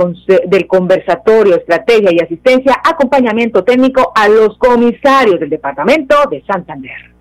del 0.46 0.66
conversatorio, 0.66 1.56
estrategia 1.56 2.14
y 2.14 2.18
asistencia, 2.18 2.80
acompañamiento 2.82 3.62
técnico 3.62 4.10
a 4.14 4.26
los 4.26 4.56
comisarios 4.56 5.38
del 5.38 5.50
Departamento 5.50 6.16
de 6.30 6.42
Santander. 6.46 7.15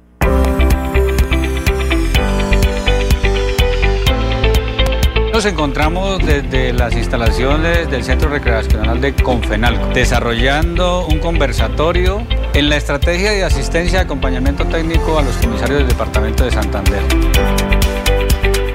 Nos 5.35 5.43
encontramos 5.43 6.25
desde 6.25 6.71
las 6.71 6.95
instalaciones 6.95 7.91
del 7.91 8.05
Centro 8.05 8.29
Recreacional 8.29 9.01
de 9.01 9.13
Confenalco, 9.13 9.87
desarrollando 9.87 11.05
un 11.07 11.19
conversatorio 11.19 12.25
en 12.53 12.69
la 12.69 12.77
estrategia 12.77 13.31
de 13.31 13.43
asistencia 13.43 13.99
y 13.99 14.01
acompañamiento 14.01 14.63
técnico 14.63 15.19
a 15.19 15.23
los 15.23 15.35
comisarios 15.35 15.79
del 15.79 15.89
Departamento 15.89 16.45
de 16.45 16.51
Santander. 16.51 17.01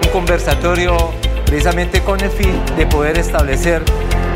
Un 0.04 0.12
conversatorio 0.12 1.14
precisamente 1.46 2.02
con 2.02 2.20
el 2.20 2.30
fin 2.30 2.52
de 2.76 2.84
poder 2.84 3.16
establecer 3.16 3.82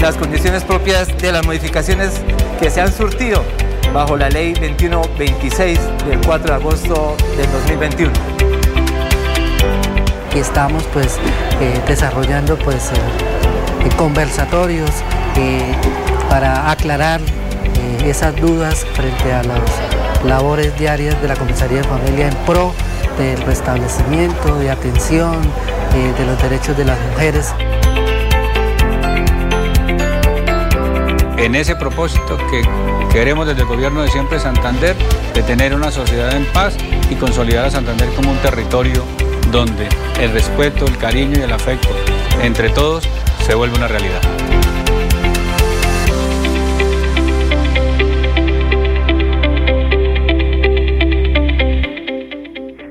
las 0.00 0.16
condiciones 0.16 0.64
propias 0.64 1.14
de 1.18 1.30
las 1.30 1.44
modificaciones 1.44 2.22
que 2.58 2.70
se 2.70 2.80
han 2.80 2.90
surtido 2.90 3.44
bajo 3.92 4.16
la 4.16 4.30
ley 4.30 4.54
2126 4.54 5.78
del 6.08 6.20
4 6.22 6.48
de 6.48 6.54
agosto 6.54 7.16
del 7.36 7.52
2021 7.52 8.53
estamos 10.40 10.84
pues 10.92 11.18
eh, 11.60 11.80
desarrollando 11.86 12.56
pues 12.58 12.90
eh, 12.90 12.94
eh, 13.84 13.88
conversatorios 13.96 14.90
para 16.28 16.70
aclarar 16.70 17.20
esas 18.04 18.36
dudas 18.36 18.84
frente 18.92 19.32
a 19.32 19.42
las 19.42 19.60
labores 20.24 20.76
diarias 20.78 21.20
de 21.22 21.28
la 21.28 21.36
Comisaría 21.36 21.78
de 21.78 21.84
Familia 21.84 22.28
en 22.28 22.34
pro 22.46 22.72
del 23.18 23.40
restablecimiento, 23.42 24.58
de 24.58 24.70
atención, 24.70 25.40
de 25.92 26.26
los 26.26 26.40
derechos 26.40 26.76
de 26.76 26.84
las 26.84 26.98
mujeres. 27.10 27.52
En 31.38 31.54
ese 31.54 31.74
propósito 31.74 32.36
que 32.50 32.62
queremos 33.12 33.46
desde 33.46 33.62
el 33.62 33.68
gobierno 33.68 34.02
de 34.02 34.08
siempre 34.10 34.38
Santander, 34.38 34.96
de 35.34 35.42
tener 35.42 35.74
una 35.74 35.90
sociedad 35.90 36.36
en 36.36 36.46
paz 36.52 36.76
y 37.10 37.14
consolidar 37.16 37.64
a 37.64 37.70
Santander 37.70 38.08
como 38.14 38.30
un 38.30 38.38
territorio 38.38 39.04
donde 39.54 39.88
el 40.20 40.32
respeto, 40.32 40.84
el 40.84 40.98
cariño 40.98 41.38
y 41.38 41.42
el 41.42 41.52
afecto 41.52 41.90
entre 42.42 42.70
todos 42.70 43.08
se 43.46 43.54
vuelve 43.54 43.76
una 43.76 43.86
realidad. 43.86 44.20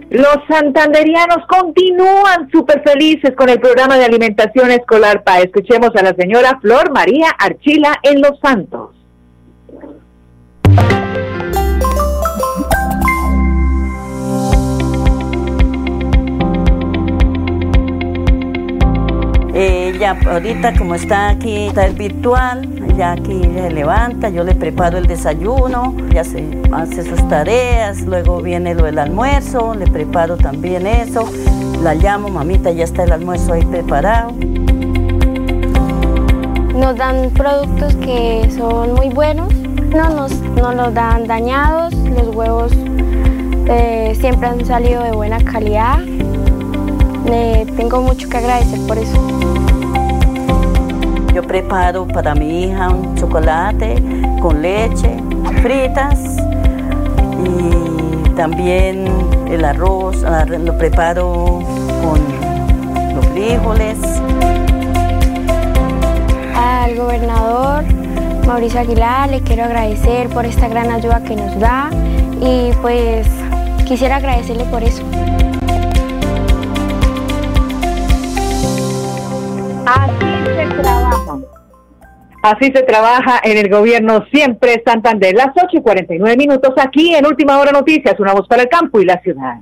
Los 0.09 0.37
santanderianos 0.47 1.45
continúan 1.49 2.49
súper 2.49 2.81
felices 2.81 3.35
con 3.35 3.49
el 3.49 3.59
programa 3.59 3.97
de 3.97 4.05
alimentación 4.05 4.71
escolar 4.71 5.25
PA. 5.25 5.41
Escuchemos 5.41 5.89
a 5.97 6.01
la 6.01 6.15
señora 6.15 6.59
Flor 6.61 6.93
María 6.93 7.29
Archila 7.39 7.99
en 8.03 8.21
Los 8.21 8.39
Santos. 8.39 8.92
Ella 19.53 20.17
ahorita 20.25 20.75
como 20.77 20.95
está 20.95 21.29
aquí, 21.29 21.67
está 21.67 21.85
el 21.85 21.93
virtual, 21.93 22.67
ya 22.97 23.11
aquí 23.13 23.41
se 23.41 23.69
levanta, 23.69 24.29
yo 24.29 24.43
le 24.43 24.55
preparo 24.55 24.97
el 24.97 25.05
desayuno, 25.05 25.95
ya 26.11 26.23
se 26.23 26.45
hace 26.71 27.03
sus 27.03 27.27
tareas, 27.27 28.01
luego 28.01 28.41
viene 28.41 28.73
lo 28.73 28.85
del 28.85 28.99
almuerzo, 28.99 29.75
le 29.75 29.85
preparo 29.85 30.37
también 30.37 30.87
eso, 30.87 31.29
la 31.81 31.93
llamo, 31.93 32.29
mamita, 32.29 32.71
ya 32.71 32.83
está 32.83 33.03
el 33.03 33.11
almuerzo 33.11 33.53
ahí 33.53 33.65
preparado. 33.65 34.31
Nos 36.75 36.95
dan 36.97 37.29
productos 37.31 37.95
que 37.97 38.49
son 38.57 38.93
muy 38.93 39.09
buenos, 39.09 39.53
no 39.53 40.09
nos, 40.09 40.31
los 40.55 40.93
dan 40.93 41.27
dañados, 41.27 41.93
los 41.93 42.35
huevos 42.35 42.71
eh, 43.67 44.17
siempre 44.19 44.47
han 44.47 44.65
salido 44.65 45.03
de 45.03 45.11
buena 45.11 45.37
calidad. 45.43 45.99
Eh, 47.25 47.65
tengo 47.77 48.01
mucho 48.01 48.27
que 48.27 48.37
agradecer 48.37 48.79
por 48.87 48.97
eso. 48.97 49.52
Yo 51.33 51.41
preparo 51.41 52.07
para 52.07 52.35
mi 52.35 52.65
hija 52.65 52.89
un 52.89 53.15
chocolate 53.15 53.95
con 54.39 54.61
leche, 54.61 55.17
fritas 55.63 56.37
y 57.43 58.29
también 58.35 59.07
el 59.49 59.65
arroz, 59.65 60.23
ah, 60.23 60.45
lo 60.45 60.77
preparo 60.77 61.59
con 62.03 63.15
los 63.15 63.25
frijoles. 63.27 63.97
Al 66.55 66.95
gobernador 66.95 67.83
Mauricio 68.45 68.81
Aguilar 68.81 69.31
le 69.31 69.41
quiero 69.41 69.63
agradecer 69.63 70.29
por 70.29 70.45
esta 70.45 70.67
gran 70.67 70.91
ayuda 70.91 71.23
que 71.23 71.35
nos 71.35 71.59
da 71.59 71.89
y 72.41 72.71
pues 72.81 73.27
quisiera 73.85 74.17
agradecerle 74.17 74.65
por 74.65 74.83
eso. 74.83 75.01
Así. 79.85 80.42
Así 82.43 82.73
se 82.75 82.83
trabaja 82.83 83.39
en 83.41 83.57
el 83.57 83.69
gobierno 83.69 84.25
siempre 84.29 84.83
Santander. 84.85 85.33
Las 85.33 85.51
8 85.55 85.77
y 85.77 85.81
49 85.81 86.35
minutos 86.35 86.73
aquí 86.77 87.15
en 87.15 87.25
Última 87.25 87.57
Hora 87.57 87.71
Noticias, 87.71 88.19
una 88.19 88.33
voz 88.33 88.49
para 88.49 88.63
el 88.63 88.67
campo 88.67 88.99
y 88.99 89.05
la 89.05 89.21
ciudad. 89.21 89.61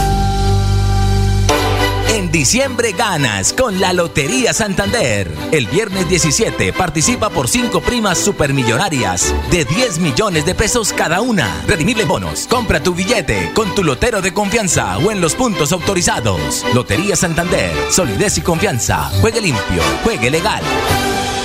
En 2.21 2.31
diciembre 2.31 2.91
ganas 2.91 3.51
con 3.51 3.79
la 3.79 3.93
Lotería 3.93 4.53
Santander. 4.53 5.27
El 5.51 5.65
viernes 5.65 6.07
17 6.07 6.71
participa 6.71 7.31
por 7.31 7.47
5 7.47 7.81
primas 7.81 8.19
supermillonarias 8.19 9.33
de 9.49 9.65
10 9.65 9.97
millones 9.97 10.45
de 10.45 10.53
pesos 10.53 10.93
cada 10.93 11.21
una. 11.21 11.63
Redimible 11.65 12.05
bonos. 12.05 12.45
Compra 12.45 12.83
tu 12.83 12.93
billete 12.93 13.49
con 13.55 13.73
tu 13.73 13.83
lotero 13.83 14.21
de 14.21 14.31
confianza 14.33 14.99
o 14.99 15.09
en 15.09 15.19
los 15.19 15.33
puntos 15.33 15.71
autorizados. 15.71 16.63
Lotería 16.75 17.15
Santander. 17.15 17.73
Solidez 17.89 18.37
y 18.37 18.41
confianza. 18.41 19.09
Juegue 19.19 19.41
limpio. 19.41 19.81
Juegue 20.03 20.29
legal. 20.29 20.61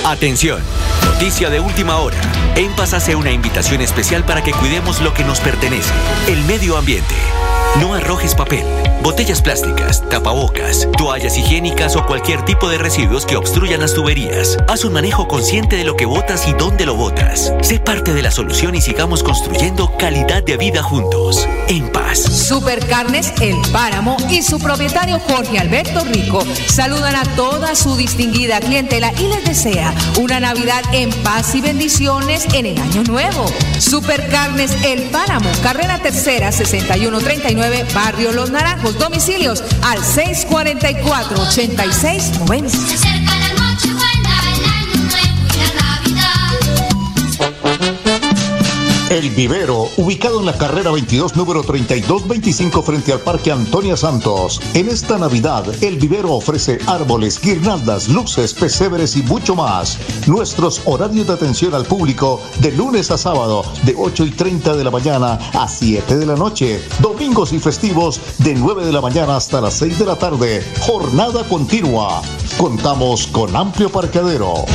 Atención, 0.05 0.61
noticia 1.05 1.49
de 1.49 1.59
última 1.59 1.97
hora. 1.97 2.21
En 2.55 2.71
Paz 2.73 2.93
hace 2.93 3.15
una 3.15 3.31
invitación 3.31 3.81
especial 3.81 4.23
para 4.25 4.43
que 4.43 4.51
cuidemos 4.51 5.01
lo 5.01 5.11
que 5.11 5.23
nos 5.23 5.39
pertenece, 5.39 5.91
el 6.27 6.43
medio 6.43 6.77
ambiente. 6.77 7.15
No 7.79 7.93
arrojes 7.93 8.33
papel, 8.33 8.65
botellas 9.03 9.41
plásticas, 9.41 10.03
tapabocas, 10.09 10.87
toallas 10.97 11.37
higiénicas 11.37 11.95
o 11.95 12.03
cualquier 12.05 12.43
tipo 12.43 12.69
de 12.69 12.79
residuos 12.79 13.25
que 13.25 13.35
obstruyan 13.35 13.81
las 13.81 13.93
tuberías. 13.93 14.57
Haz 14.67 14.83
un 14.83 14.93
manejo 14.93 15.27
consciente 15.27 15.75
de 15.75 15.83
lo 15.83 15.95
que 15.95 16.05
botas 16.05 16.47
y 16.47 16.53
dónde 16.53 16.87
lo 16.87 16.95
botas. 16.95 17.53
Sé 17.61 17.79
parte 17.79 18.13
de 18.13 18.23
la 18.23 18.31
solución 18.31 18.73
y 18.73 18.81
sigamos 18.81 19.21
construyendo 19.21 19.95
calidad 19.95 20.41
de 20.41 20.57
vida 20.57 20.81
juntos. 20.81 21.47
En 21.67 21.91
paz. 21.91 22.19
Supercarnes 22.19 23.31
El 23.41 23.55
Páramo 23.71 24.17
y 24.31 24.41
su 24.41 24.57
propietario 24.57 25.19
Jorge 25.19 25.59
Alberto 25.59 26.03
Rico 26.05 26.43
saludan 26.67 27.15
a 27.15 27.23
toda 27.35 27.75
su 27.75 27.95
distinguida 27.95 28.59
clientela 28.59 29.13
y 29.19 29.27
les 29.27 29.45
desea 29.45 29.93
una 30.19 30.39
Navidad 30.39 30.83
en 30.93 31.11
paz 31.21 31.53
y 31.53 31.61
bendiciones 31.61 32.47
en 32.53 32.65
el 32.65 32.79
año 32.79 33.03
nuevo. 33.03 33.45
Supercarnes 33.77 34.71
El 34.83 35.03
Páramo, 35.09 35.49
carrera 35.61 35.99
tercera 35.99 36.51
6139, 36.51 37.66
9, 37.69 37.85
Barrio 37.93 38.31
Los 38.31 38.49
Naranjos. 38.49 38.97
Domicilios 38.97 39.61
al 39.83 40.03
644 40.03 41.41
86 41.41 42.39
90. 42.39 43.26
El 49.09 49.29
Vivero, 49.29 49.87
ubicado 49.95 50.41
en 50.41 50.45
la 50.45 50.57
carrera 50.57 50.91
22, 50.91 51.37
número 51.37 51.63
3225 51.63 52.81
frente 52.81 53.13
al 53.13 53.21
Parque 53.21 53.53
Antonia 53.53 53.95
Santos. 53.95 54.59
En 54.73 54.89
esta 54.89 55.17
Navidad, 55.17 55.63
el 55.81 55.97
Vivero 55.97 56.33
ofrece 56.33 56.77
árboles, 56.87 57.39
guirnaldas, 57.39 58.09
luces, 58.09 58.53
pesebres 58.53 59.15
y 59.15 59.23
mucho 59.23 59.55
más. 59.55 59.97
Nuestros 60.27 60.81
horarios 60.83 61.25
de 61.27 61.33
atención 61.33 61.73
al 61.73 61.85
público 61.85 62.41
de 62.59 62.73
lunes 62.73 63.09
a 63.09 63.17
sábado 63.17 63.63
de 63.83 63.95
8 63.97 64.25
y 64.25 64.31
30 64.31 64.75
de 64.75 64.83
la 64.83 64.91
mañana 64.91 65.39
a 65.53 65.69
7 65.69 66.17
de 66.17 66.25
la 66.25 66.35
noche. 66.35 66.83
Domingos 66.99 67.53
y 67.53 67.59
festivos 67.59 68.19
de 68.39 68.55
9 68.55 68.85
de 68.85 68.91
la 68.91 68.99
mañana 68.99 69.37
hasta 69.37 69.61
las 69.61 69.75
6 69.75 69.99
de 69.99 70.05
la 70.05 70.17
tarde. 70.17 70.61
Jornada 70.81 71.47
continua. 71.47 72.21
Contamos 72.57 73.25
con 73.27 73.55
amplio 73.55 73.89
parqueadero. 73.89 74.65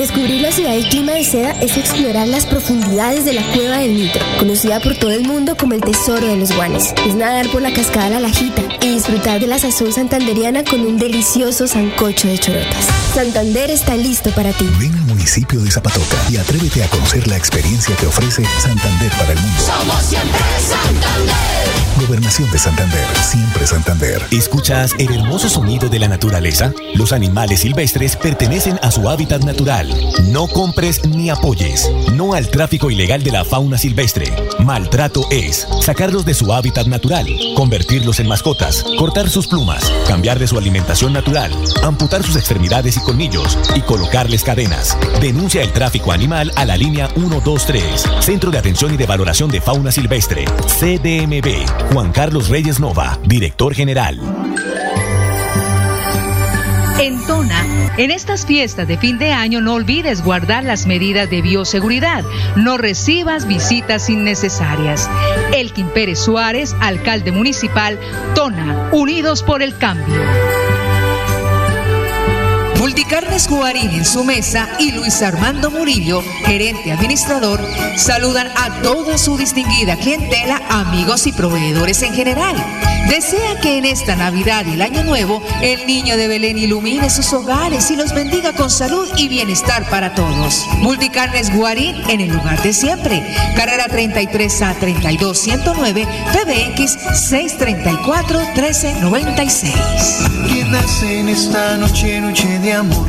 Descubrir 0.00 0.40
la 0.40 0.50
ciudad 0.50 0.70
del 0.70 0.88
clima 0.88 1.12
de 1.12 1.24
seda 1.24 1.50
es 1.60 1.76
explorar 1.76 2.26
las 2.26 2.46
profundidades 2.46 3.26
de 3.26 3.34
la 3.34 3.42
cueva 3.52 3.76
del 3.76 3.96
Nitro, 3.96 4.24
conocida 4.38 4.80
por 4.80 4.96
todo 4.96 5.10
el 5.10 5.24
mundo 5.24 5.58
como 5.58 5.74
el 5.74 5.82
tesoro 5.82 6.26
de 6.26 6.36
los 6.36 6.56
guanes. 6.56 6.94
Es 7.06 7.14
nadar 7.14 7.46
por 7.50 7.60
la 7.60 7.70
cascada 7.70 8.08
La 8.08 8.20
Lajita 8.20 8.62
y 8.80 8.94
disfrutar 8.94 9.40
de 9.40 9.46
la 9.46 9.58
sazón 9.58 9.92
santanderiana 9.92 10.64
con 10.64 10.80
un 10.80 10.96
delicioso 10.96 11.66
sancocho 11.66 12.28
de 12.28 12.38
chorotas. 12.38 12.86
Santander 13.14 13.70
está 13.70 13.94
listo 13.94 14.30
para 14.30 14.52
ti. 14.54 14.66
Ven 14.78 14.94
al 14.94 15.04
municipio 15.04 15.60
de 15.60 15.70
Zapatoca 15.70 16.16
y 16.30 16.38
atrévete 16.38 16.82
a 16.82 16.88
conocer 16.88 17.28
la 17.28 17.36
experiencia 17.36 17.94
que 17.96 18.06
ofrece 18.06 18.42
Santander 18.58 19.12
para 19.18 19.32
el 19.32 19.38
mundo. 19.38 19.60
Somos 19.60 20.02
siempre 20.02 20.40
Santander. 20.66 22.06
Gobernación 22.06 22.50
de 22.50 22.58
Santander, 22.58 23.06
siempre 23.20 23.66
Santander. 23.66 24.22
¿Escuchas 24.30 24.94
el 24.98 25.12
hermoso 25.12 25.50
sonido 25.50 25.90
de 25.90 25.98
la 25.98 26.08
naturaleza? 26.08 26.72
Los 26.94 27.12
animales 27.12 27.60
silvestres 27.60 28.16
pertenecen 28.16 28.78
a 28.82 28.90
su 28.90 29.06
hábitat 29.06 29.44
natural. 29.44 29.89
No 30.30 30.46
compres 30.46 31.04
ni 31.06 31.30
apoyes. 31.30 31.90
No 32.14 32.34
al 32.34 32.48
tráfico 32.48 32.90
ilegal 32.90 33.22
de 33.22 33.32
la 33.32 33.44
fauna 33.44 33.78
silvestre. 33.78 34.26
Maltrato 34.58 35.26
es 35.30 35.66
sacarlos 35.80 36.24
de 36.24 36.34
su 36.34 36.52
hábitat 36.52 36.86
natural, 36.86 37.26
convertirlos 37.56 38.20
en 38.20 38.28
mascotas, 38.28 38.84
cortar 38.98 39.28
sus 39.28 39.46
plumas, 39.46 39.92
cambiarle 40.06 40.46
su 40.46 40.58
alimentación 40.58 41.12
natural, 41.12 41.52
amputar 41.82 42.22
sus 42.22 42.36
extremidades 42.36 42.96
y 42.96 43.00
colmillos 43.00 43.58
y 43.74 43.80
colocarles 43.80 44.44
cadenas. 44.44 44.96
Denuncia 45.20 45.62
el 45.62 45.72
tráfico 45.72 46.12
animal 46.12 46.52
a 46.56 46.64
la 46.64 46.76
línea 46.76 47.08
123, 47.08 48.04
Centro 48.20 48.50
de 48.50 48.58
Atención 48.58 48.94
y 48.94 48.96
de 48.96 49.06
Valoración 49.06 49.50
de 49.50 49.60
Fauna 49.60 49.92
Silvestre, 49.92 50.44
CDMB. 50.78 51.92
Juan 51.92 52.12
Carlos 52.12 52.48
Reyes 52.48 52.80
Nova, 52.80 53.18
Director 53.26 53.74
General. 53.74 54.18
En 57.00 57.18
Tona, 57.26 57.94
en 57.96 58.10
estas 58.10 58.44
fiestas 58.44 58.86
de 58.86 58.98
fin 58.98 59.16
de 59.18 59.32
año 59.32 59.62
no 59.62 59.72
olvides 59.72 60.22
guardar 60.22 60.64
las 60.64 60.86
medidas 60.86 61.30
de 61.30 61.40
bioseguridad. 61.40 62.24
No 62.56 62.76
recibas 62.76 63.46
visitas 63.46 64.10
innecesarias. 64.10 65.08
Elkin 65.54 65.88
Pérez 65.88 66.18
Suárez, 66.18 66.76
alcalde 66.78 67.32
municipal, 67.32 67.98
Tona, 68.34 68.90
Unidos 68.92 69.42
por 69.42 69.62
el 69.62 69.78
Cambio. 69.78 70.14
Multicarnes 72.78 73.48
Guarín 73.48 73.90
en 73.92 74.04
su 74.04 74.22
mesa 74.22 74.68
y 74.78 74.92
Luis 74.92 75.22
Armando 75.22 75.70
Murillo, 75.70 76.22
gerente 76.44 76.92
administrador, 76.92 77.60
saludan 77.96 78.48
a 78.56 78.82
toda 78.82 79.16
su 79.16 79.38
distinguida 79.38 79.96
clientela, 79.96 80.60
amigos 80.68 81.26
y 81.26 81.32
proveedores 81.32 82.02
en 82.02 82.12
general. 82.12 82.56
Desea 83.10 83.60
que 83.60 83.76
en 83.76 83.84
esta 83.86 84.14
Navidad 84.14 84.64
y 84.66 84.74
el 84.74 84.82
Año 84.82 85.02
Nuevo 85.02 85.42
el 85.60 85.84
niño 85.84 86.16
de 86.16 86.28
Belén 86.28 86.56
ilumine 86.56 87.10
sus 87.10 87.32
hogares 87.32 87.90
y 87.90 87.96
los 87.96 88.14
bendiga 88.14 88.52
con 88.52 88.70
salud 88.70 89.08
y 89.16 89.26
bienestar 89.26 89.90
para 89.90 90.14
todos. 90.14 90.64
Multicarnes 90.78 91.52
Guarín 91.52 91.96
en 92.08 92.20
el 92.20 92.30
lugar 92.30 92.62
de 92.62 92.72
siempre. 92.72 93.26
Carrera 93.56 93.86
33 93.88 94.62
a 94.62 94.74
32 94.74 95.36
109 95.36 96.06
PBX 96.32 96.92
634 97.28 98.38
1396. 98.54 99.74
Que 100.48 100.64
nace 100.66 101.18
en 101.18 101.30
esta 101.30 101.76
noche, 101.78 102.20
noche 102.20 102.60
de 102.60 102.74
amor, 102.74 103.08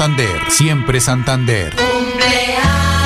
Santander, 0.01 0.49
siempre 0.49 0.99
Santander. 0.99 1.75
Cumpleaños 1.75 3.00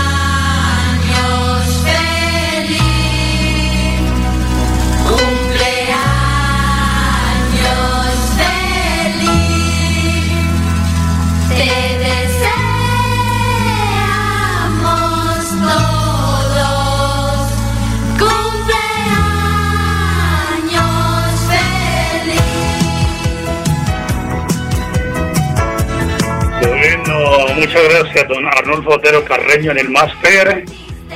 muchas 27.65 27.83
gracias, 27.89 28.27
don 28.27 28.45
Arnulfo 28.45 28.91
Otero 28.91 29.25
Carreño 29.25 29.71
en 29.71 29.79
el 29.79 29.89
máster, 29.89 30.65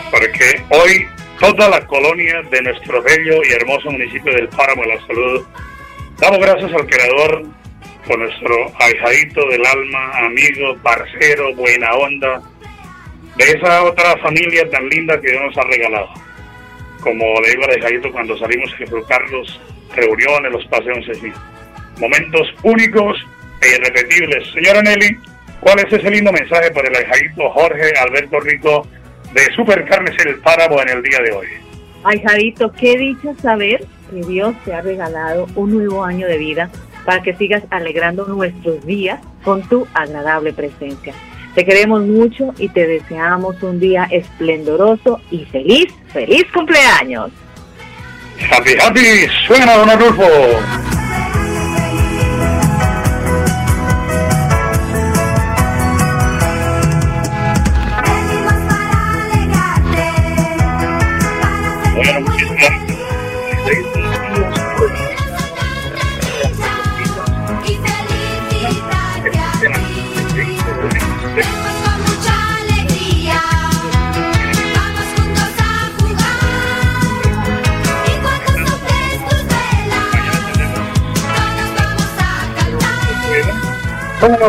porque 0.10 0.64
hoy 0.70 1.08
toda 1.40 1.70
la 1.70 1.86
colonia 1.86 2.42
de 2.50 2.62
nuestro 2.64 3.04
bello 3.04 3.42
y 3.44 3.54
hermoso 3.54 3.92
municipio 3.92 4.34
del 4.34 4.50
Páramo 4.50 4.82
de 4.82 4.88
la 4.96 5.06
Salud, 5.06 5.46
damos 6.18 6.40
gracias 6.40 6.74
al 6.74 6.88
Creador 6.88 7.44
por 8.08 8.18
nuestro 8.18 8.56
ahijadito 8.80 9.48
del 9.48 9.64
alma, 9.64 10.12
amigo, 10.26 10.76
parcero, 10.82 11.54
buena 11.54 11.94
onda, 11.94 12.42
de 13.36 13.44
esa 13.44 13.84
otra 13.84 14.18
familia 14.18 14.68
tan 14.72 14.90
linda 14.90 15.22
que 15.22 15.30
Dios 15.30 15.44
nos 15.44 15.58
ha 15.58 15.70
regalado. 15.70 16.10
Como 17.02 17.26
le 17.42 17.52
digo 17.52 17.64
al 17.66 17.72
ahijadito 17.72 18.12
cuando 18.12 18.36
salimos 18.40 18.74
a 18.74 18.78
disfrutar 18.78 19.22
los 19.30 19.62
reuniones, 19.96 20.52
los 20.52 20.66
paseos, 20.66 21.06
en. 21.10 21.32
Momentos 22.00 22.48
únicos 22.64 23.24
e 23.62 23.76
irrepetibles. 23.76 24.52
Señora 24.52 24.82
Nelly, 24.82 25.29
¿cuál 25.62 25.80
es 25.80 25.92
ese 25.92 26.10
lindo 26.10 26.32
mensaje 26.32 26.72
para 26.72 26.88
el 26.88 26.96
ahijadito 26.96 27.50
Jorge 27.52 27.94
Alberto 28.00 28.40
Rico 28.40 28.88
de 29.34 29.42
Supercarnes 29.56 30.16
El 30.26 30.40
Páramo 30.40 30.82
en 30.82 30.90
el 30.90 31.04
día 31.04 31.20
de 31.20 31.32
hoy? 31.32 31.48
Ay, 32.04 32.22
Jarito, 32.22 32.72
qué 32.72 32.98
dicha 32.98 33.34
saber 33.42 33.86
que 34.10 34.22
Dios 34.22 34.56
te 34.64 34.74
ha 34.74 34.82
regalado 34.82 35.48
un 35.56 35.74
nuevo 35.76 36.04
año 36.04 36.28
de 36.28 36.38
vida 36.38 36.70
para 37.06 37.22
que 37.22 37.36
sigas 37.36 37.64
alegrando 37.70 38.26
nuestros 38.26 38.86
días 38.86 39.20
con 39.44 39.68
tu 39.68 39.88
agradable 39.94 40.54
presencia. 40.54 41.14
Te 41.56 41.66
queremos 41.66 42.02
mucho 42.04 42.54
y 42.58 42.70
te 42.70 42.88
deseamos 42.88 43.62
un 43.64 43.80
día 43.80 44.08
esplendoroso 44.12 45.20
y 45.32 45.46
feliz, 45.46 45.94
feliz 46.14 46.46
cumpleaños. 46.54 47.32
Happy, 48.52 48.72
happy, 48.80 49.28
suena 49.48 49.76
don 49.76 49.90
Arnulfo. 49.90 50.24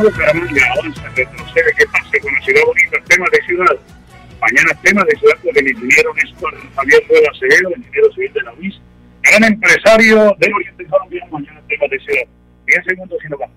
Bucaramanga? 0.03 0.63
Avanza, 0.79 1.09
retrocede, 1.15 1.73
¿qué 1.77 2.21
con 2.21 2.33
la 2.33 2.41
ciudad 2.41 2.63
bonita? 2.67 2.99
Temas 3.09 3.31
de 3.31 3.43
ciudad. 3.43 3.77
Mañana 4.41 4.81
temas 4.83 5.05
de 5.07 5.17
ciudad 5.17 5.37
con 5.43 5.57
el 5.57 5.71
ingeniero 5.71 6.15
Néstor 6.15 6.55
Javier 6.75 7.03
Rueda 7.09 7.31
Acevedo, 7.31 7.71
ingeniero 7.77 8.13
civil 8.13 8.33
de 8.33 8.43
la 8.43 8.53
UIS, 8.55 8.81
gran 9.23 9.45
empresario 9.45 10.35
del 10.39 10.55
Oriente 10.55 10.87
Colombiano, 10.87 11.27
mañana 11.31 11.61
tengo 11.69 11.87
decir 11.91 12.27
10 12.67 12.85
segundos 12.87 13.19
y 13.25 13.29
nos 13.29 13.39
vamos. 13.39 13.57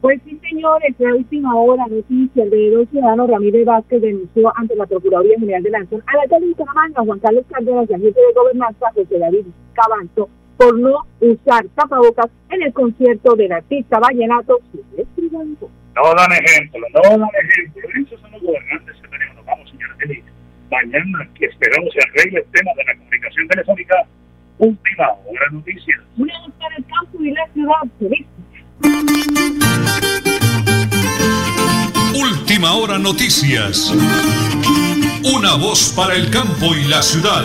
Pues 0.00 0.20
sí, 0.24 0.38
señor, 0.50 0.82
en 0.84 0.94
la 0.98 1.14
última 1.14 1.54
hora 1.54 1.86
noticia, 1.86 2.42
el 2.42 2.50
veedor 2.50 2.86
ciudadano 2.90 3.26
Ramírez 3.26 3.64
Vázquez 3.64 4.02
denunció 4.02 4.52
ante 4.56 4.76
la 4.76 4.86
Procuraduría 4.86 5.38
General 5.38 5.62
de 5.62 5.70
la 5.70 5.78
Nación 5.78 6.02
a 6.06 6.16
la 6.16 6.38
de 6.38 6.46
Bucaramanga, 6.46 7.02
Juan 7.02 7.20
Carlos 7.20 7.44
Cárdenas 7.48 7.88
y 7.88 7.94
agente 7.94 8.20
de 8.20 8.34
gobernanza, 8.34 8.92
José 8.94 9.18
David 9.18 9.46
Cabanzo, 9.72 10.28
por 10.58 10.78
no 10.78 11.06
usar 11.20 11.64
tapabocas 11.74 12.30
en 12.50 12.62
el 12.62 12.72
concierto 12.72 13.34
del 13.34 13.52
artista 13.52 13.98
vallenato 13.98 14.60
Silvestre 14.72 15.28
Dangond. 15.30 15.83
No 15.94 16.14
dan 16.14 16.32
ejemplo, 16.32 16.80
no 16.92 17.18
dan 17.18 17.30
ejemplo. 17.42 17.82
Esos 17.94 18.20
son 18.20 18.32
los 18.32 18.42
gobernantes 18.42 18.96
que 19.00 19.08
tenemos. 19.08 19.36
Nos 19.36 19.46
vamos, 19.46 19.70
señora 19.70 19.94
Elisa. 20.00 20.28
Mañana 20.70 21.28
que 21.38 21.46
esperamos 21.46 21.92
se 21.92 22.00
arregle 22.00 22.40
el 22.40 22.46
tema 22.46 22.70
de 22.76 22.84
la 22.84 22.96
comunicación 22.96 23.48
telefónica. 23.48 23.94
Última 24.58 25.08
hora 25.26 25.50
noticias. 25.52 26.00
Una 26.16 26.38
voz 26.40 26.52
para 26.58 26.76
el 26.76 26.84
campo 26.84 27.22
y 27.22 27.30
la 27.30 27.46
ciudad. 27.52 27.82
Última 32.14 32.74
hora 32.74 32.98
noticias. 32.98 33.92
Una 35.24 35.54
voz 35.56 35.92
para 35.96 36.14
el 36.14 36.30
campo 36.30 36.74
y 36.74 36.84
la 36.88 37.02
ciudad. 37.02 37.44